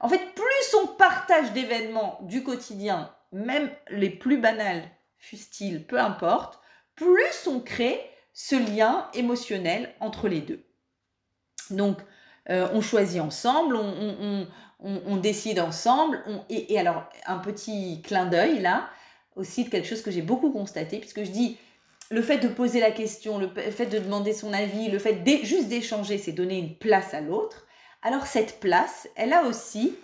[0.00, 6.60] En fait, plus on partage d'événements du quotidien, même les plus banals, fussent-ils, peu importe,
[6.94, 8.00] plus on crée
[8.32, 10.64] ce lien émotionnel entre les deux.
[11.70, 11.98] Donc,
[12.50, 16.22] euh, on choisit ensemble, on, décide ensemble.
[16.48, 18.88] Et, et, alors, un petit clin d'œil là,
[19.38, 21.56] aussi de quelque chose que j'ai beaucoup constaté, puisque je dis,
[22.10, 25.68] le fait de poser la question, le fait de demander son avis, le fait juste
[25.68, 27.66] d'échanger, c'est donner une place à l'autre.
[28.02, 29.94] Alors cette place, elle a aussi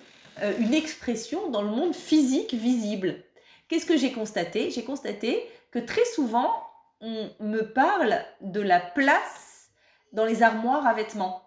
[0.43, 3.22] euh, une expression dans le monde physique visible.
[3.68, 4.70] Qu'est-ce que j'ai constaté?
[4.70, 6.53] J'ai constaté que très souvent,
[7.01, 9.70] on me parle de la place
[10.12, 11.43] dans les armoires à vêtements.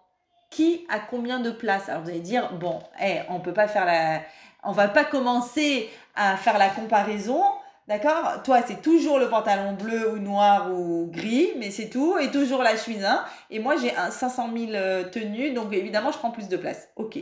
[0.50, 1.88] Qui a combien de place?
[1.88, 4.22] Alors vous allez dire, bon, hey, on peut pas faire la...
[4.64, 7.42] On va pas commencer à faire la comparaison
[7.88, 8.42] D'accord?
[8.44, 12.18] Toi, c'est toujours le pantalon bleu ou noir ou gris, mais c'est tout.
[12.18, 13.02] Et toujours la chemise.
[13.02, 16.90] Hein et moi, j'ai 500 000 euh, tenues, donc évidemment, je prends plus de place.
[16.96, 17.18] Ok.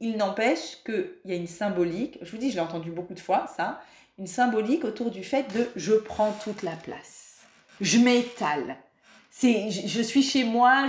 [0.00, 3.20] Il n'empêche qu'il y a une symbolique, je vous dis, je l'ai entendu beaucoup de
[3.20, 3.80] fois, ça,
[4.18, 7.36] une symbolique autour du fait de je prends toute la place.
[7.82, 8.78] Je m'étale.
[9.40, 10.86] Je, suis chez moi.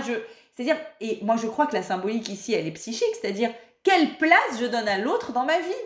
[0.56, 3.52] C'est-à-dire, et moi, je crois que la symbolique ici, elle est psychique, c'est-à-dire,
[3.82, 5.84] quelle place je donne à l'autre dans ma vie,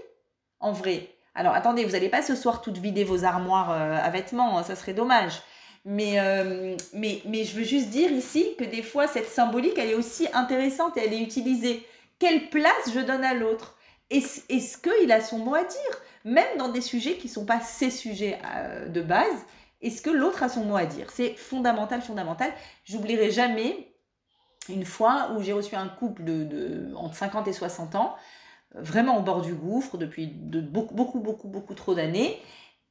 [0.61, 1.18] en vrai?
[1.35, 4.63] Alors attendez, vous n'allez pas ce soir toutes vider vos armoires euh, à vêtements, hein,
[4.63, 5.41] ça serait dommage.
[5.87, 9.95] Euh, mais, mais, je veux juste dire ici que des fois, cette symbolique, elle est
[9.95, 11.87] aussi intéressante et elle est utilisée.
[12.19, 13.77] Quelle place je donne à l'autre?
[14.11, 16.03] Est-ce qu'il a son mot à dire?
[16.25, 19.47] Même dans des sujets qui ne sont pas ses sujets euh, de base,
[19.81, 21.11] est-ce que l'autre a son mot à dire?
[21.11, 22.51] C'est fondamental, fondamental.
[22.85, 23.93] J'oublierai jamais
[24.69, 28.17] une fois où j'ai reçu un couple de, entre 50 et 60 ans
[28.75, 32.41] vraiment au bord du gouffre depuis de beaucoup, beaucoup, beaucoup, beaucoup trop d'années.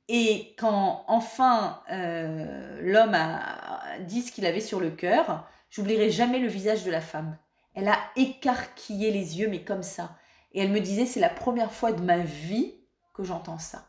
[0.09, 6.39] Et quand enfin euh, l'homme a dit ce qu'il avait sur le cœur, j'oublierai jamais
[6.39, 7.37] le visage de la femme.
[7.73, 10.15] Elle a écarquillé les yeux, mais comme ça.
[10.53, 12.73] Et elle me disait, c'est la première fois de ma vie
[13.13, 13.85] que j'entends ça.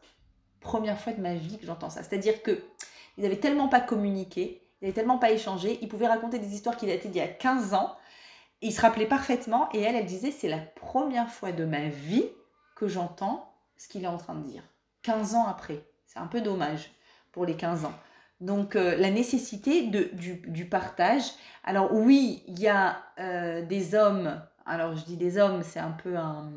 [0.60, 2.02] Première fois de ma vie que j'entends ça.
[2.02, 2.62] C'est-à-dire que
[3.16, 6.76] ils n'avaient tellement pas communiqué, ils n'avaient tellement pas échangé, ils pouvaient raconter des histoires
[6.76, 7.96] qui dataient d'il y a 15 ans,
[8.60, 12.26] il se rappelait parfaitement et elle, elle disait c'est la première fois de ma vie
[12.74, 14.62] que j'entends ce qu'il est en train de dire.
[15.02, 15.84] 15 ans après.
[16.06, 16.90] C'est un peu dommage
[17.32, 17.94] pour les 15 ans.
[18.40, 21.22] Donc euh, la nécessité du, partage.
[21.64, 25.90] Alors oui, il y a euh, des hommes, alors je dis des hommes, c'est un
[25.90, 26.52] peu un,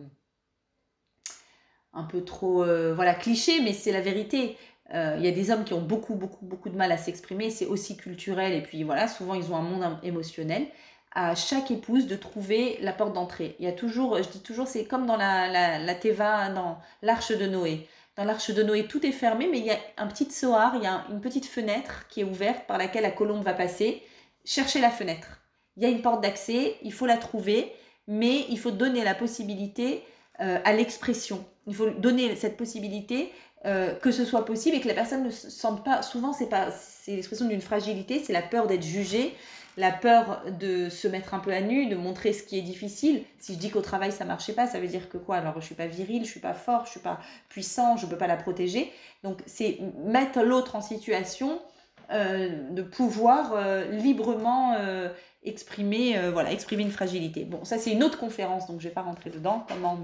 [1.94, 4.58] un peu trop euh, voilà cliché, mais c'est la vérité.
[4.94, 7.66] Il y a des hommes qui ont beaucoup, beaucoup, beaucoup de mal à s'exprimer, c'est
[7.66, 10.68] aussi culturel, et puis voilà, souvent ils ont un monde émotionnel
[11.14, 13.56] à chaque épouse de trouver la porte d'entrée.
[13.60, 16.78] Il y a toujours, je dis toujours, c'est comme dans la, la, la Teva, dans
[17.02, 17.88] l'arche de Noé.
[18.16, 20.84] Dans l'arche de Noé, tout est fermé, mais il y a un petit soir, il
[20.84, 24.02] y a une petite fenêtre qui est ouverte par laquelle la colombe va passer.
[24.46, 25.42] Cherchez la fenêtre.
[25.78, 27.74] Il y a une porte d'accès, il faut la trouver,
[28.08, 30.04] mais il faut donner la possibilité
[30.42, 31.46] euh, à l'expression.
[31.68, 33.32] Il faut donner cette possibilité
[33.66, 36.02] euh, que ce soit possible et que la personne ne se sente pas.
[36.02, 39.36] Souvent, c'est pas, c'est l'expression d'une fragilité, c'est la peur d'être jugée,
[39.78, 43.24] la peur de se mettre un peu à nu, de montrer ce qui est difficile.
[43.40, 45.38] Si je dis qu'au travail ça marchait pas, ça veut dire que quoi?
[45.38, 47.20] Alors je suis pas viril, je suis pas fort, je suis pas
[47.50, 48.92] puissant, je peux pas la protéger.
[49.24, 51.62] Donc c'est mettre l'autre en situation
[52.12, 55.08] euh, de pouvoir euh, librement euh,
[55.44, 57.46] exprimer, voilà, exprimer une fragilité.
[57.46, 59.66] Bon, ça c'est une autre conférence, donc je vais pas rentrer dedans.
[59.70, 59.98] Comment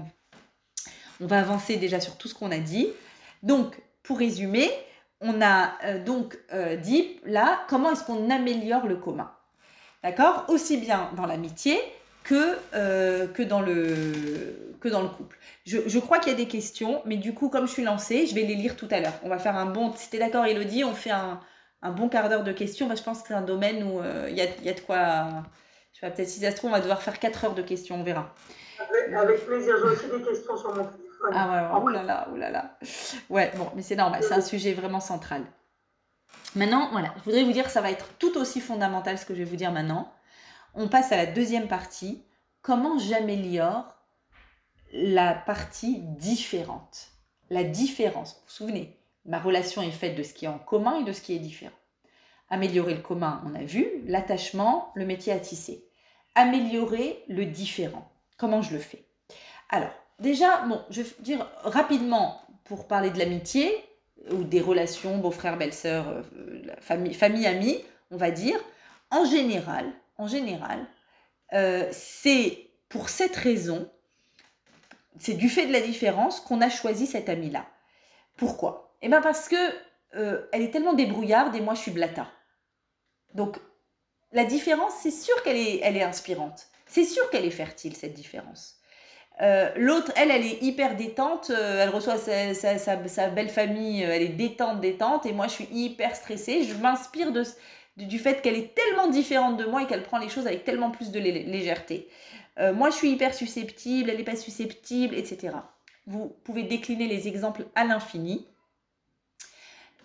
[1.20, 2.88] on va avancer déjà sur tout ce qu'on a dit.
[3.42, 4.70] Donc pour résumer,
[5.20, 6.38] on a donc
[6.82, 9.30] dit là comment est-ce qu'on améliore le commun.
[10.02, 10.44] D'accord?
[10.48, 11.78] Aussi bien dans l'amitié
[12.24, 15.38] que, euh, que, dans le, que dans le couple.
[15.64, 18.34] Je, crois qu'il y a des questions, mais du coup, comme je suis lancée, je
[18.34, 19.14] vais les lire tout à l'heure.
[19.22, 19.92] On va faire un bon.
[19.94, 21.40] Si t'es d'accord, Elodie, on fait un,
[21.90, 22.88] bon quart d'heure de questions.
[22.94, 25.26] je pense que c'est un domaine où euh, il y, a, y, a, de quoi.
[25.92, 27.62] Je sais pas, peut-être si ça se trouve, on va devoir faire 4 heures de
[27.62, 28.32] questions, on verra.
[29.16, 31.32] Avec, plaisir, j'ai aussi des questions sur mon téléphone.
[31.32, 32.78] Ah ouais, ouais, oulala, oulala.
[33.28, 35.42] Ouais, bon, mais c'est normal, c'est un sujet vraiment central.
[36.54, 39.40] Maintenant, voilà, je voudrais vous dire ça va être tout aussi fondamental ce que je
[39.40, 40.12] vais vous dire maintenant.
[40.74, 42.24] On passe à la deuxième partie.
[42.62, 43.94] Comment j'améliore
[44.92, 47.08] la partie différente
[47.50, 51.00] La différence, vous vous souvenez, ma relation est faite de ce qui est en commun
[51.00, 51.76] et de ce qui est différent.
[52.50, 55.84] Améliorer le commun, on a vu, l'attachement, le métier à tisser.
[56.34, 59.04] Améliorer le différent, comment je le fais?
[59.68, 63.70] Alors, déjà, bon, je vais dire rapidement pour parler de l'amitié,
[64.30, 66.22] ou des relations beau-frère, belle-sœur, euh,
[66.80, 68.58] famille, famille, amis, on va dire.
[69.10, 70.86] En général, en général,
[71.52, 73.90] euh, c'est pour cette raison,
[75.18, 77.66] c'est du fait de la différence qu'on a choisi cette amie-là.
[78.36, 78.94] Pourquoi?
[79.02, 79.56] Eh bien parce que
[80.14, 82.28] euh, elle est tellement débrouillarde et moi je suis blata.
[83.34, 83.58] Donc
[84.32, 86.66] la différence, c'est sûr qu'elle est, elle est inspirante.
[86.86, 88.77] C'est sûr qu'elle est fertile, cette différence.
[89.40, 94.28] Euh, l'autre, elle, elle est hyper détente, euh, elle reçoit sa, belle famille, elle est
[94.28, 96.64] détente, détente, et moi je suis hyper stressée.
[96.64, 97.32] Je m'inspire
[97.96, 100.90] du fait qu'elle est tellement différente de moi et qu'elle prend les choses avec tellement
[100.90, 102.08] plus de légèreté.
[102.74, 105.54] moi je suis hyper susceptible, elle n'est pas susceptible, etc.
[106.06, 108.46] Vous pouvez décliner les exemples à l'infini.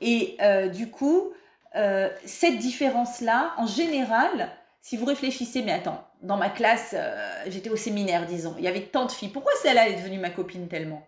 [0.01, 0.37] Et
[0.73, 1.33] du coup,
[1.75, 4.49] euh, cette différence-là, en général,
[4.83, 8.67] si vous réfléchissez, mais attends, dans ma classe, euh, j'étais au séminaire, disons, il y
[8.67, 9.29] avait tant de filles.
[9.29, 11.07] Pourquoi celle-là est devenue ma copine tellement?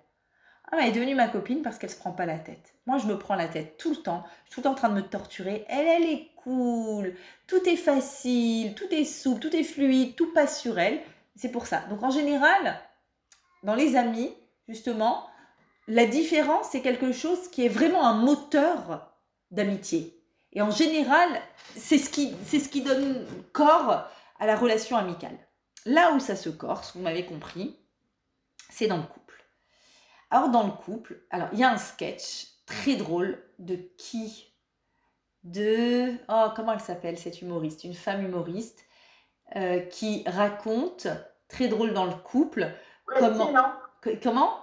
[0.71, 2.73] Ah, Elle est devenue ma copine parce qu'elle se prend pas la tête.
[2.85, 4.23] Moi, je me prends la tête tout le temps.
[4.45, 5.65] Je suis tout en train de me torturer.
[5.67, 7.15] Elle, elle est cool.
[7.47, 11.01] Tout est facile, tout est souple, tout est fluide, tout passe sur elle.
[11.35, 11.81] C'est pour ça.
[11.89, 12.79] Donc, en général,
[13.63, 14.33] dans les amis,
[14.69, 15.27] justement,
[15.89, 19.13] la différence, c'est quelque chose qui est vraiment un moteur
[19.51, 20.17] d'amitié.
[20.55, 21.29] Et en général,
[21.75, 24.07] c'est ce, qui, c'est ce qui donne corps
[24.39, 25.37] à la relation amicale.
[25.85, 27.77] Là où ça se corse, vous m'avez compris,
[28.69, 29.45] c'est dans le couple.
[30.31, 34.51] Alors dans le couple, alors il y a un sketch très drôle de qui
[35.43, 38.85] De oh comment elle s'appelle cette humoriste Une femme humoriste
[39.55, 41.07] euh, qui raconte
[41.47, 42.73] très drôle dans le couple
[43.05, 43.53] comment
[44.23, 44.59] comment?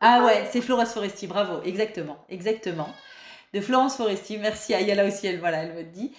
[0.00, 2.88] Ah ouais, c'est Florence Foresti, bravo, exactement, exactement
[3.54, 6.10] de Florence Foresti, merci à Yala aussi, elle, voilà, elle me dit,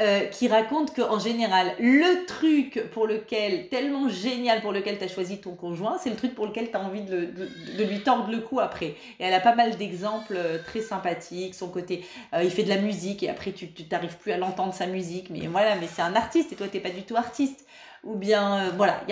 [0.00, 5.08] euh, qui raconte qu'en général, le truc pour lequel, tellement génial pour lequel tu as
[5.08, 7.32] choisi ton conjoint, c'est le truc pour lequel tu as envie de,
[7.78, 8.96] lui tordre le cou après.
[9.20, 12.68] Et elle a pas mal d'exemples euh, très sympathiques, son côté, euh, il fait de
[12.68, 16.02] la musique et après tu t'arrives plus à l'entendre sa musique, mais voilà, mais c'est
[16.02, 17.66] un artiste et toi t'es pas du tout artiste.
[18.02, 19.04] Ou bien, voilà,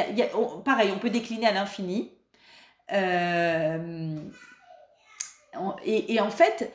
[0.65, 2.11] pareil, on peut décliner à l'infini.
[5.85, 6.73] et, en fait,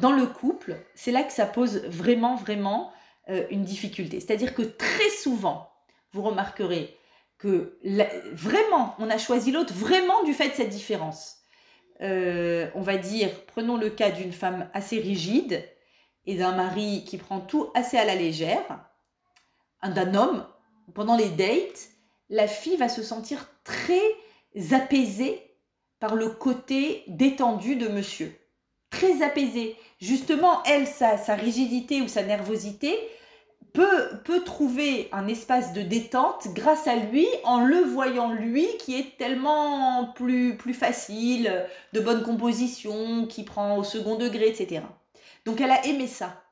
[0.00, 2.92] dans le couple, c'est là que ça pose vraiment, vraiment
[3.28, 4.20] euh, une difficulté.
[4.20, 5.70] C'est-à-dire que très souvent,
[6.12, 6.96] vous remarquerez
[7.38, 7.78] que
[8.32, 11.36] vraiment, on a choisi l'autre vraiment du fait de cette différence.
[12.00, 15.62] on va dire, prenons le cas d'une femme assez rigide
[16.24, 18.86] et d'un mari qui prend tout assez à la légère,
[19.82, 20.46] d'un homme,
[20.94, 21.88] pendant les dates,
[22.28, 24.00] la fille va se sentir très
[24.72, 25.42] apaisée
[25.98, 28.34] par le côté détendu de monsieur
[28.90, 29.76] très apaisée.
[30.00, 32.96] Justement, elle, sa, rigidité ou sa nervosité
[33.72, 38.98] peut, peut trouver un espace de détente grâce à lui, en le voyant lui, qui
[38.98, 44.82] est tellement plus, plus facile, de bonne composition, qui prend au second degré, etc.
[45.44, 46.42] Donc elle a aimé ça.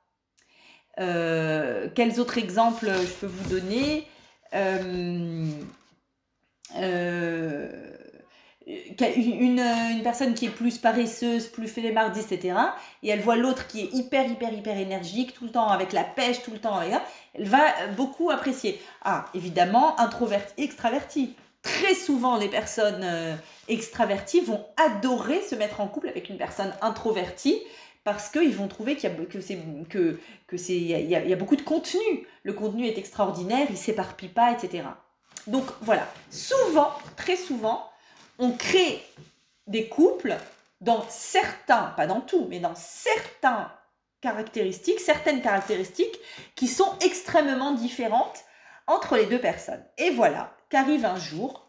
[1.01, 4.07] Euh, quels autres exemples je peux vous donner?
[4.55, 5.47] Euh,
[6.77, 7.69] euh,
[8.67, 12.57] une, une, personne qui est plus paresseuse, plus flemmardise, etc.
[13.03, 16.05] Et elle voit l'autre qui est hyper, hyper, hyper énergique, tout le temps avec la
[16.05, 16.93] pêche, tout le temps avec
[17.35, 18.81] elle va beaucoup apprécier.
[19.03, 21.35] Ah, évidemment, introverti, extraverti.
[21.63, 23.35] Très souvent, les personnes euh,
[23.69, 27.59] extraverties vont adorer se mettre en couple avec une personne introvertie
[28.05, 29.59] parce qu'ils vont trouver qu'il y a, que c'est,
[29.89, 32.27] que, que c'est, il y, a, il y a beaucoup de contenu.
[32.43, 34.85] Le contenu est extraordinaire, il s'éparpille pas, etc.
[35.47, 37.89] Donc voilà, souvent, très souvent,
[38.39, 39.05] on crée
[39.67, 40.37] des couples
[40.81, 43.73] dans certains, pas dans tout, mais dans certains
[44.21, 46.19] caractéristiques, certaines caractéristiques
[46.55, 48.45] qui sont extrêmement différentes
[48.87, 49.85] entre les deux personnes.
[49.99, 51.69] Et voilà qu'arrive un jour,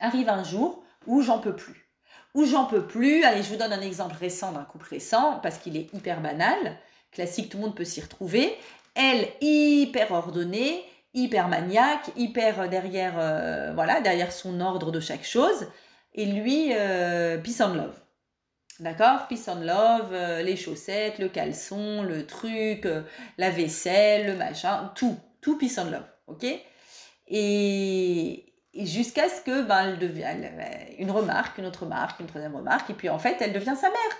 [0.00, 1.88] arrive un jour où j'en peux plus.
[2.34, 5.58] Où j'en peux plus, allez, je vous donne un exemple récent d'un couple récent, parce
[5.58, 6.78] qu'il est hyper banal,
[7.10, 8.56] classique, tout le monde peut s'y retrouver.
[8.94, 10.84] Elle, hyper ordonnée,
[11.22, 15.68] hyper maniaque, hyper derrière, euh, voilà, derrière son ordre de chaque chose.
[16.14, 17.94] Et lui, euh, peace and love.
[18.80, 19.26] D'accord?
[19.28, 22.86] Peace and love, euh, les chaussettes, le caleçon, le truc,
[23.36, 25.18] la vaisselle, le machin, tout.
[25.40, 26.06] Tout peace and love.
[26.26, 26.46] OK?
[27.28, 28.44] Et,
[28.74, 30.50] jusqu'à ce que, ben, elle devienne
[30.98, 32.90] une remarque, une autre remarque, une troisième remarque.
[32.90, 34.16] Et puis, en fait, elle devient sa mère.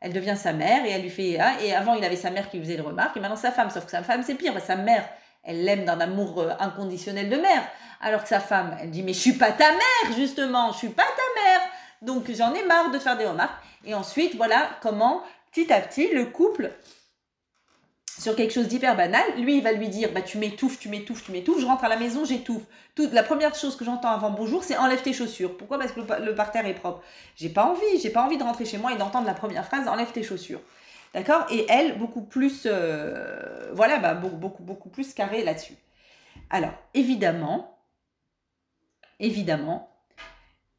[0.00, 1.38] Elle devient sa mère et elle lui fait.
[1.40, 3.50] Ah, et avant, il avait sa mère qui lui faisait les remarques et maintenant sa
[3.50, 3.70] femme.
[3.70, 4.52] Sauf que sa femme, c'est pire.
[4.60, 5.08] Sa mère,
[5.44, 7.62] elle l'aime d'un amour euh, inconditionnel de mère.
[8.00, 10.88] Alors que sa femme, elle dit mais je suis pas ta mère justement, je suis
[10.88, 11.60] pas ta mère.
[12.02, 13.62] Donc j'en ai marre de faire des remarques.
[13.84, 15.22] Et ensuite, voilà comment
[15.52, 16.72] petit à petit le couple
[18.18, 21.24] sur quelque chose d'hyper banal, lui il va lui dire bah tu m'étouffes, tu m'étouffes,
[21.24, 22.62] tu m'étouffes, je rentre à la maison, j'étouffe.
[22.94, 25.56] Toute la première chose que j'entends avant bonjour, c'est enlève tes chaussures.
[25.56, 25.78] Pourquoi?
[25.78, 27.02] Parce que le, le parterre est propre.
[27.34, 29.88] J'ai pas envie, j'ai pas envie de rentrer chez moi et d'entendre la première phrase
[29.88, 30.60] enlève tes chaussures.
[31.14, 31.46] D'accord?
[31.50, 35.76] Et elle, beaucoup plus, euh, voilà, bah, beaucoup, plus carré là-dessus.
[36.50, 37.78] Alors, évidemment,
[39.20, 39.88] évidemment,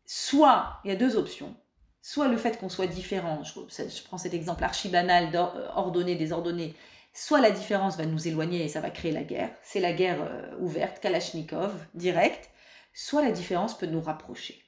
[0.05, 1.55] soit, il y a deux options.
[2.01, 6.75] Soit le fait qu'on soit différent, je, prends cet exemple archi banal, euh, ordonné, désordonné,
[7.13, 10.21] soit la différence va nous éloigner et ça va créer la guerre, c'est la guerre
[10.21, 12.51] euh, ouverte, Kalachnikov, direct,
[12.93, 14.61] soit la différence peut nous rapprocher.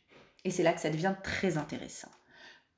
[0.46, 2.10] Et c'est là que ça devient très intéressant.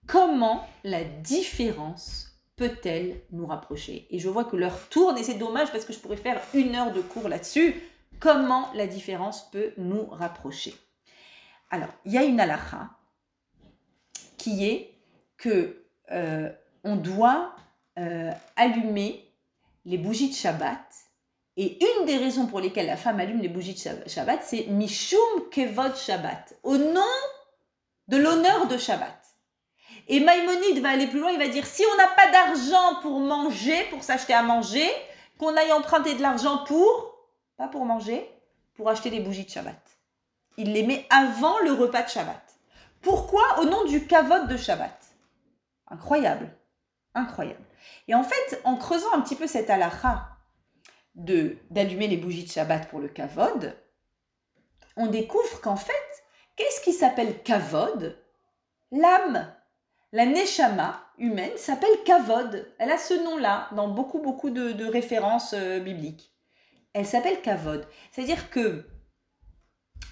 [0.08, 2.30] Comment la différence
[2.60, 4.06] peut-elle nous rapprocher?
[4.12, 6.76] Et je vois que l'heure tourne et c'est dommage parce que je pourrais faire une
[6.76, 7.74] heure de cours là-dessus.
[8.20, 10.76] Comment la différence peut nous rapprocher?
[11.72, 12.90] Alors, il y a une halakha
[14.38, 14.94] qui est
[15.38, 16.50] que euh,
[16.84, 17.56] on doit
[17.98, 19.26] euh, allumer
[19.86, 20.84] les bougies de Shabbat.
[21.56, 25.50] Et une des raisons pour lesquelles la femme allume les bougies de Shabbat, c'est Mishum
[25.50, 27.16] Kevod Shabbat, au nom
[28.10, 29.19] de l'honneur de Shabbat.
[30.12, 33.20] Et Maïmonide va aller plus loin, il va dire si on n'a pas d'argent pour
[33.20, 34.90] manger, pour s'acheter à manger,
[35.38, 37.16] qu'on aille emprunter de l'argent pour,
[37.58, 38.28] pas pour manger,
[38.74, 39.80] pour acheter des bougies de Shabbat.
[40.58, 42.42] Il les met avant le repas de Shabbat.
[43.02, 43.60] Pourquoi?
[43.60, 44.98] Au nom du kavod de Shabbat.
[45.88, 46.50] Incroyable.
[47.14, 47.64] Incroyable.
[48.08, 50.28] Et en fait, en creusant un petit peu cette halakha
[51.16, 53.78] de d'allumer les bougies de Shabbat pour le kavod,
[54.98, 55.94] on découvre qu'en fait,
[56.56, 58.18] qu'est-ce qui s'appelle kavod?
[58.92, 59.54] L'âme.
[60.12, 62.68] La neshama humaine s'appelle Kavod.
[62.80, 66.34] Elle a ce nom-là dans beaucoup, beaucoup de, références euh, bibliques.
[66.94, 67.88] Elle s'appelle Kavod.
[68.12, 68.86] C'est-à-dire que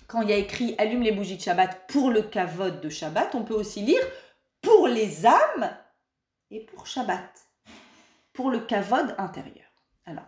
[0.08, 3.34] quand il y a écrit Allume les bougies de Shabbat pour le Kavod de Shabbat,
[3.34, 4.04] on peut aussi lire
[4.62, 5.76] pour les âmes
[6.52, 7.48] et pour Shabbat,
[8.34, 9.66] pour le Kavod intérieur.
[10.06, 10.28] Alors,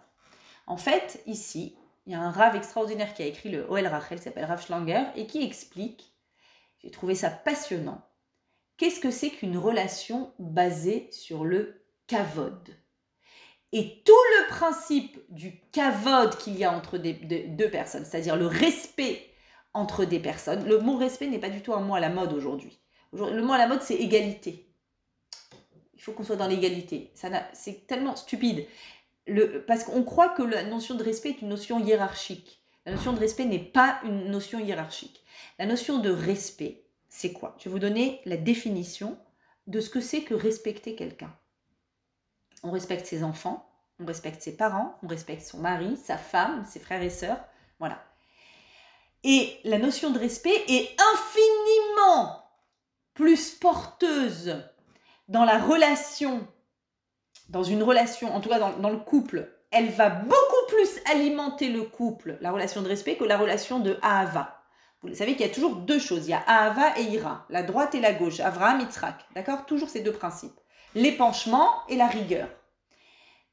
[0.65, 4.19] en fait, ici, il y a un rave extraordinaire qui a écrit le Oel Rachel,
[4.19, 6.11] s'appelle Rav Schlanger, et qui explique,
[6.79, 8.01] j'ai trouvé ça passionnant,
[8.79, 12.69] Qu'est-ce que c'est qu'une relation basée sur le kavod
[13.73, 19.33] Et tout le principe du kavod qu'il y a entre deux personnes, c'est-à-dire le respect
[19.73, 22.31] entre des personnes, le mot respect n'est pas du tout un mot à la mode
[22.31, 22.79] aujourd'hui.
[23.11, 24.71] Le mot à la mode, c'est égalité.
[25.95, 27.11] Il faut qu'on soit dans l'égalité.
[27.51, 28.65] C'est tellement stupide.
[29.67, 32.63] Parce qu'on croit que la notion de respect est une notion hiérarchique.
[32.85, 35.21] La notion de respect n'est pas une notion hiérarchique.
[35.57, 37.55] La notion de respect, c'est quoi?
[37.59, 39.17] Je vais vous donner la définition
[39.67, 41.35] de ce que c'est que respecter quelqu'un.
[42.63, 46.79] On respecte ses enfants, on respecte ses parents, on respecte son mari, sa femme, ses
[46.79, 47.43] frères et sœurs,
[47.79, 48.01] voilà.
[49.23, 52.43] Et la notion de respect est infiniment
[53.13, 54.63] plus porteuse
[55.27, 56.47] dans la relation,
[57.49, 61.83] dans une relation, en tout cas dans, le couple, elle va beaucoup plus alimenter le
[61.83, 64.58] couple, la relation de respect, que la relation de Ahava.
[65.01, 66.27] Vous savez qu'il y a toujours deux choses.
[66.27, 69.15] Il y a Ahava et Ira, la droite et la gauche, Avraham, Yitzhak.
[69.33, 69.65] D'accord?
[69.65, 70.59] Toujours ces deux principes.
[70.93, 72.49] L'épanchement et la rigueur.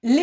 [0.03, 0.19] Nous,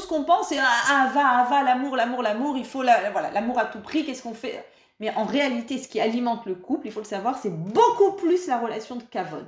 [0.00, 2.56] ce qu'on pense, c'est Ahava, Ahava, l'amour, l'amour, l'amour.
[2.56, 4.04] Il faut voilà, l'amour à tout prix.
[4.04, 4.64] Qu'est-ce qu'on fait?
[4.98, 8.46] Mais en réalité, ce qui alimente le couple, il faut le savoir, c'est beaucoup plus
[8.46, 9.46] la relation de kavod.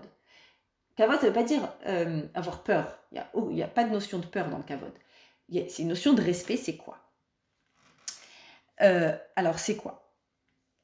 [0.97, 2.99] Kavod, ça ne veut pas dire euh, avoir peur.
[3.13, 3.23] Il
[3.55, 4.93] n'y a, a, pas de notion de peur dans le kavod.
[5.51, 6.99] C'est une notion de respect, c'est quoi?
[8.83, 10.08] Euh, Alors, c'est quoi?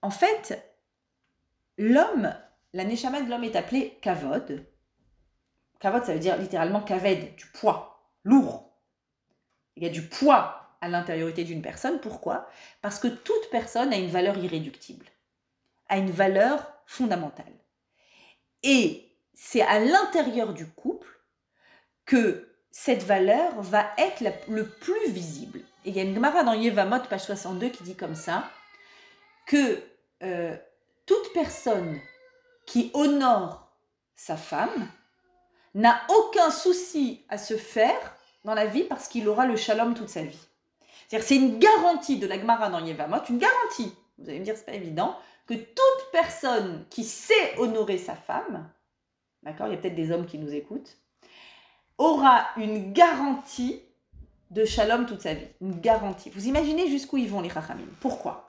[0.04, 0.62] En fait,
[1.78, 2.36] l'homme,
[2.74, 4.66] la neshama de l'homme est appelée kavod.
[5.80, 8.70] Kavod, ça veut dire littéralement kaved, du poids, lourd.
[9.76, 12.02] Il y a du poids à l'intériorité d'une personne.
[12.02, 12.50] Pourquoi?
[12.82, 15.06] Parce que toute personne a une valeur irréductible,
[15.88, 17.54] a une valeur fondamentale.
[18.62, 21.08] Et c'est à l'intérieur du couple
[22.04, 25.60] que cette valeur va être le plus visible.
[25.86, 28.50] Et il y a une Gemara dans Yevamot, page 62, qui dit comme ça,
[29.46, 29.82] que
[30.24, 30.56] euh,
[31.06, 32.00] toute personne
[32.66, 33.70] qui honore
[34.16, 34.88] sa femme
[35.74, 40.08] n'a aucun souci à se faire dans la vie parce qu'il aura le shalom toute
[40.08, 40.48] sa vie.
[41.08, 44.56] C'est-à-dire c'est une garantie de la Gemara dans Yevamot, une garantie, vous allez me dire
[44.56, 45.16] c'est pas évident,
[45.46, 48.70] que toute personne qui sait honorer sa femme,
[49.42, 50.96] d'accord, il y a peut-être des hommes qui nous écoutent,
[51.98, 53.82] aura une garantie
[54.50, 56.30] de shalom toute sa vie, une garantie.
[56.30, 57.86] Vous imaginez jusqu'où ils vont les rachamim.
[58.00, 58.43] Pourquoi?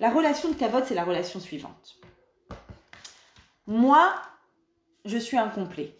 [0.00, 1.96] La relation de kavod, c'est la relation suivante.
[3.66, 4.14] Moi,
[5.04, 5.96] je suis incomplet.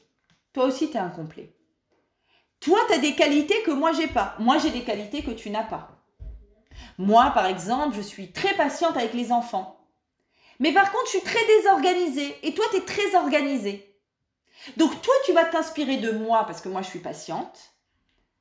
[0.52, 1.52] Toi aussi, tu es incomplet.
[2.60, 4.34] Toi, tu as des qualités que moi, j'ai pas.
[4.38, 5.90] Moi, j'ai des qualités que tu n'as pas.
[6.98, 9.86] Moi, par exemple, je suis très patiente avec les enfants.
[10.60, 12.36] Mais par contre, je suis très désorganisée.
[12.42, 13.94] Et toi, tu es très organisée.
[14.76, 17.73] Donc, toi, tu vas t'inspirer de moi parce que moi, je suis patiente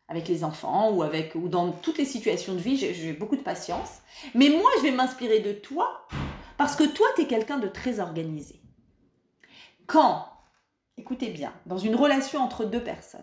[0.08, 3.41] avec les enfants ou, avec, ou dans toutes les situations de vie, j'ai beaucoup de
[3.41, 4.01] patience.
[4.36, 6.08] Mais moi, je vais m'inspirer de toi
[6.58, 8.62] parce que toi, tu es quelqu'un de très organisé.
[9.88, 10.28] Quand,
[10.97, 13.22] écoutez bien, dans une relation entre deux personnes,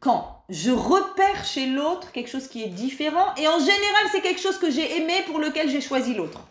[0.00, 4.40] quand je repère chez l'autre quelque chose qui est différent, et en général, c'est quelque
[4.40, 6.46] chose que j'ai aimé pour lequel j'ai choisi l'autre.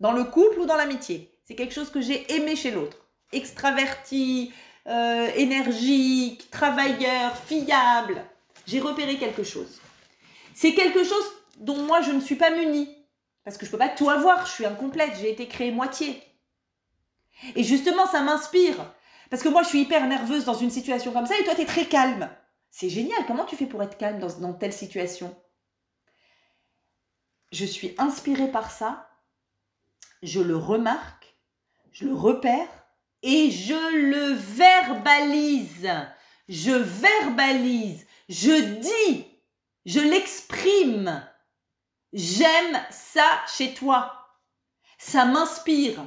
[0.00, 1.30] Dans le couple ou dans l'amitié.
[1.44, 2.96] C'est quelque chose que j'ai aimé chez l'autre.
[3.32, 4.52] Extraverti,
[4.86, 8.24] euh, énergique, travailleur, fiable.
[8.66, 9.80] J'ai repéré quelque chose.
[10.54, 11.24] C'est quelque chose
[11.58, 12.96] dont moi je ne suis pas munie.
[13.44, 16.22] Parce que je ne peux pas tout avoir, je suis incomplète, j'ai été créée moitié.
[17.56, 18.76] Et justement, ça m'inspire.
[19.30, 21.62] Parce que moi, je suis hyper nerveuse dans une situation comme ça et toi, tu
[21.62, 22.28] es très calme.
[22.70, 23.24] C'est génial.
[23.26, 25.34] Comment tu fais pour être calme dans, dans telle situation?
[27.52, 29.08] Je suis inspirée par ça.
[30.22, 31.36] Je le remarque.
[31.92, 32.68] Je le repère.
[33.22, 35.90] Et je le verbalise.
[36.48, 38.06] Je verbalise.
[38.28, 39.26] Je dis.
[39.86, 41.26] Je l'exprime.
[42.12, 44.26] J'aime ça chez toi.
[44.98, 46.02] Ça m'inspire.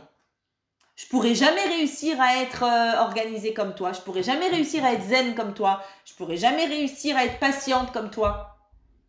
[0.96, 3.94] Je pourrais jamais réussir à être euh, organisée comme toi.
[3.94, 5.84] Je pourrais jamais réussir à être zen comme toi.
[6.06, 8.58] Je pourrais jamais réussir à être patiente comme toi.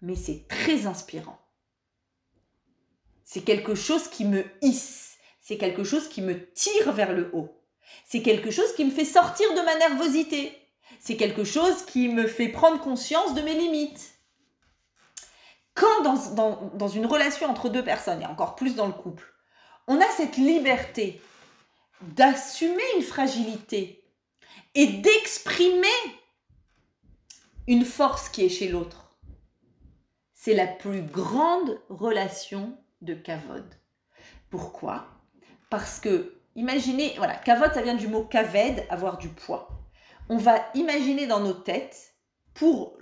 [0.01, 1.39] Mais c'est très inspirant.
[3.25, 5.17] C'est quelque chose qui me hisse.
[5.41, 7.64] C'est quelque chose qui me tire vers le haut.
[8.05, 10.57] C'est quelque chose qui me fait sortir de ma nervosité.
[11.01, 14.15] C'est quelque chose qui me fait prendre conscience de mes limites.
[15.75, 19.35] Quand dans, dans une relation entre deux personnes, et encore plus dans le couple,
[19.87, 21.21] on a cette liberté
[22.01, 24.05] d'assumer une fragilité
[24.75, 25.89] et d'exprimer
[27.67, 29.17] une force qui est chez l'autre.
[30.35, 33.65] C'est la plus grande relation de kavod.
[34.51, 35.07] Pourquoi?
[35.71, 39.69] Parce que, imaginez, voilà, kavod, ça vient du mot kaved, avoir du poids.
[40.29, 42.15] On va imaginer dans nos têtes,
[42.55, 42.97] pour,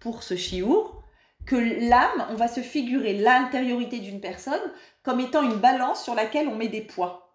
[0.00, 1.02] pour ce chiour,
[1.46, 4.60] que l'âme, on va se figurer l'intériorité d'une personne
[5.02, 7.28] comme étant une balance sur laquelle on met des poids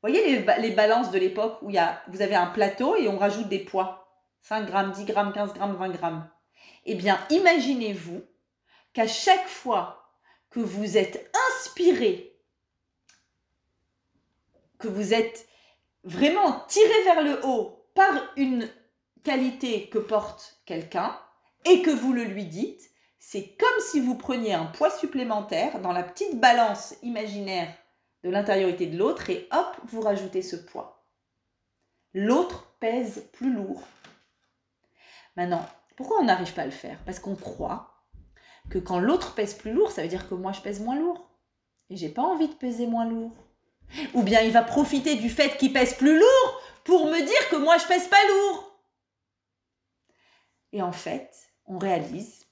[0.00, 3.18] voyez les, balances de l'époque où il y a, vous avez un plateau et on
[3.18, 4.08] rajoute des poids
[4.42, 6.30] 5 grammes, 10 grammes, 15 grammes, 20 grammes.
[6.84, 8.22] Eh bien, imaginez-vous
[8.92, 10.14] qu'à chaque fois
[10.50, 12.27] que vous êtes inspiré,
[14.78, 15.48] que vous êtes
[16.04, 18.68] vraiment tiré vers le haut par une
[19.24, 21.18] qualité que porte quelqu'un
[21.64, 25.92] et que vous le lui dites, c'est comme si vous preniez un poids supplémentaire dans
[25.92, 27.74] la petite balance imaginaire
[28.24, 31.04] de l'intériorité de l'autre et hop, vous rajoutez ce poids.
[32.14, 33.82] L'autre pèse plus lourd.
[35.36, 35.64] Maintenant,
[35.96, 36.98] pourquoi on n'arrive pas à le faire?
[37.04, 38.04] Parce qu'on croit
[38.70, 41.28] que quand l'autre pèse plus lourd, ça veut dire que moi je pèse moins lourd.
[41.90, 43.32] Et j'ai pas envie de peser moins lourd.
[44.14, 47.56] Ou bien il va profiter du fait qu'il pèse plus lourd pour me dire que
[47.56, 48.80] moi je pèse pas lourd.
[50.72, 51.30] Et en fait,
[51.66, 52.46] on réalise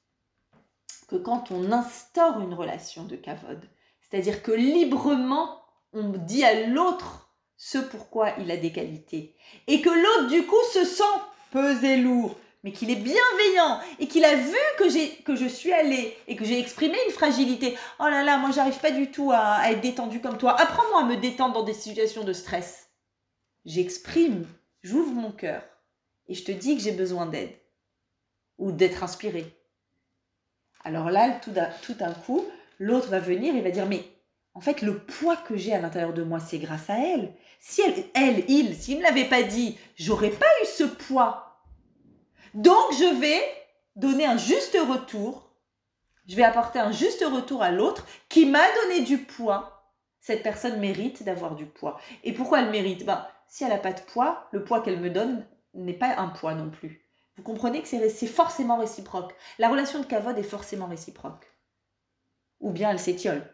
[1.08, 3.68] que quand on instaure une relation de cavode,
[4.00, 5.60] c'est-à-dire que librement,
[5.92, 7.26] on dit à l'autre
[7.56, 9.34] ce pourquoi il a des qualités.
[9.66, 11.04] Et que l'autre, du coup, se sent
[11.50, 15.72] pesé lourd, mais qu'il est bienveillant et qu'il a vu que, j'ai, que je suis
[15.72, 17.78] allée et que j'ai exprimé une fragilité.
[18.00, 20.60] Oh là là, moi, j'arrive pas du tout à, être détendu comme toi.
[20.60, 22.88] Apprends-moi à me détendre dans des situations de stress.
[23.66, 24.48] J'exprime,
[24.82, 25.62] j'ouvre mon cœur
[26.26, 27.52] et je te dis que j'ai besoin d'aide
[28.58, 29.46] ou d'être inspiré.
[30.82, 32.44] Alors là, tout d'un, tout d'un coup,
[32.80, 34.02] l'autre va venir et va dire mais
[34.54, 37.32] en fait le poids que j'ai à l'intérieur de moi c'est grâce à elle.
[37.60, 41.45] Si elle, elle il, s'il ne l'avait pas dit, j'aurais pas eu ce poids.
[42.56, 43.40] Donc je vais
[43.96, 45.52] donner un juste retour.
[46.26, 49.92] Je vais apporter un juste retour à l'autre qui m'a donné du poids.
[50.20, 52.00] Cette personne mérite d'avoir du poids.
[52.24, 53.04] Et pourquoi elle mérite?
[53.04, 56.28] Ben, Si elle n'a pas de poids, le poids qu'elle me donne n'est pas un
[56.28, 57.06] poids non plus.
[57.36, 59.34] Vous comprenez que c'est forcément réciproque.
[59.58, 61.46] La relation de cavode est forcément réciproque
[62.60, 63.52] ou bien elle s'étiole.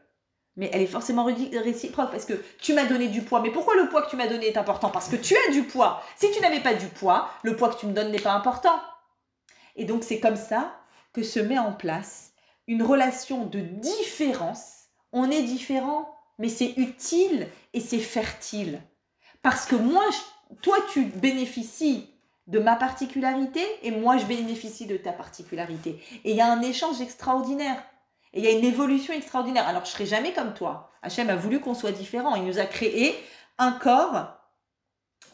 [0.55, 3.40] Mais elle est forcément réciproque parce que tu m'as donné du poids.
[3.40, 4.90] Mais pourquoi le poids que tu m'as donné est important?
[4.90, 6.05] Parce que tu as du poids.
[6.14, 8.78] Si tu n'avais pas du poids, le poids que tu me donnes n'est pas important.
[9.77, 10.79] Et donc c'est comme ça
[11.12, 12.33] que se met en place
[12.66, 14.85] une relation de différence.
[15.12, 18.81] On est différent, mais c'est utile et c'est fertile.
[19.43, 20.05] Parce que moi,
[20.62, 22.09] toi, tu bénéficies
[22.47, 26.03] de ma particularité et moi, je bénéficie de ta particularité.
[26.25, 27.83] Et il y a un échange extraordinaire.
[28.33, 29.68] Et il y a une évolution extraordinaire.
[29.68, 30.91] Alors, je serai jamais comme toi.
[31.03, 32.35] Hachem a voulu qu'on soit différent.
[32.35, 33.14] Il nous a créé
[33.59, 34.29] un corps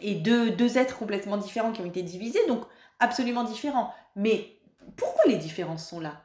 [0.00, 2.62] et deux, deux êtres complètement différents qui ont été divisés, donc
[2.98, 3.92] absolument différents.
[4.16, 4.58] Mais
[4.96, 6.22] pourquoi les différences sont là?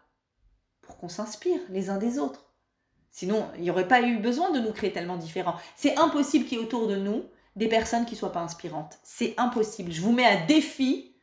[0.82, 2.46] Pour qu'on s'inspire les uns des autres.
[3.12, 5.56] Sinon, il n'y aurait pas eu besoin de nous créer tellement différents.
[5.76, 7.24] C'est impossible qu'il y ait autour de nous
[7.56, 8.98] des personnes qui ne soient pas inspirantes.
[9.04, 9.92] C'est impossible.
[9.92, 11.16] Je vous mets un défi.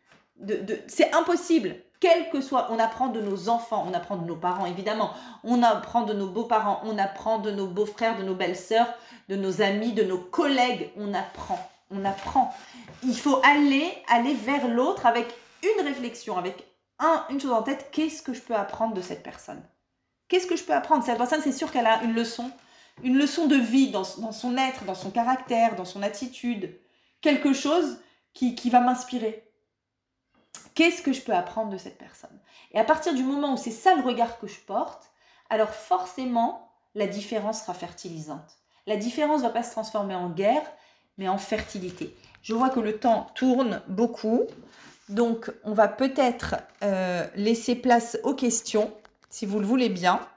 [0.86, 4.64] C'est impossible quel que soit, on apprend de nos enfants, on apprend de nos parents
[4.64, 5.12] évidemment,
[5.44, 8.88] on apprend de nos beaux-parents, on apprend de nos beaux-frères, de nos belles-sœurs,
[9.28, 11.58] de nos amis, de nos collègues, on apprend,
[11.90, 12.54] on apprend.
[13.02, 15.32] Il faut aller, aller vers l'autre avec
[15.62, 16.66] une réflexion, avec
[16.98, 19.62] un, une chose en tête, qu'est-ce que je peux apprendre de cette personne?
[20.28, 21.04] Qu'est-ce que je peux apprendre?
[21.04, 22.50] Cette personne, c'est sûr qu'elle a une leçon,
[23.02, 26.78] une leçon de vie dans, son être, dans son caractère, dans son attitude,
[27.20, 28.00] quelque chose
[28.32, 29.50] qui, qui va m'inspirer.
[30.74, 32.38] Qu'est-ce que je peux apprendre de cette personne?
[32.72, 35.10] Et à partir du moment où c'est ça le regard que je porte,
[35.48, 38.58] alors forcément, la différence sera fertilisante.
[38.86, 40.62] La différence ne va pas se transformer en guerre,
[41.20, 42.16] mais en fertilité.
[42.42, 44.46] Je vois que le temps tourne beaucoup,
[45.10, 48.90] donc on va peut-être euh, laisser place aux questions,
[49.28, 50.20] si vous le voulez bien.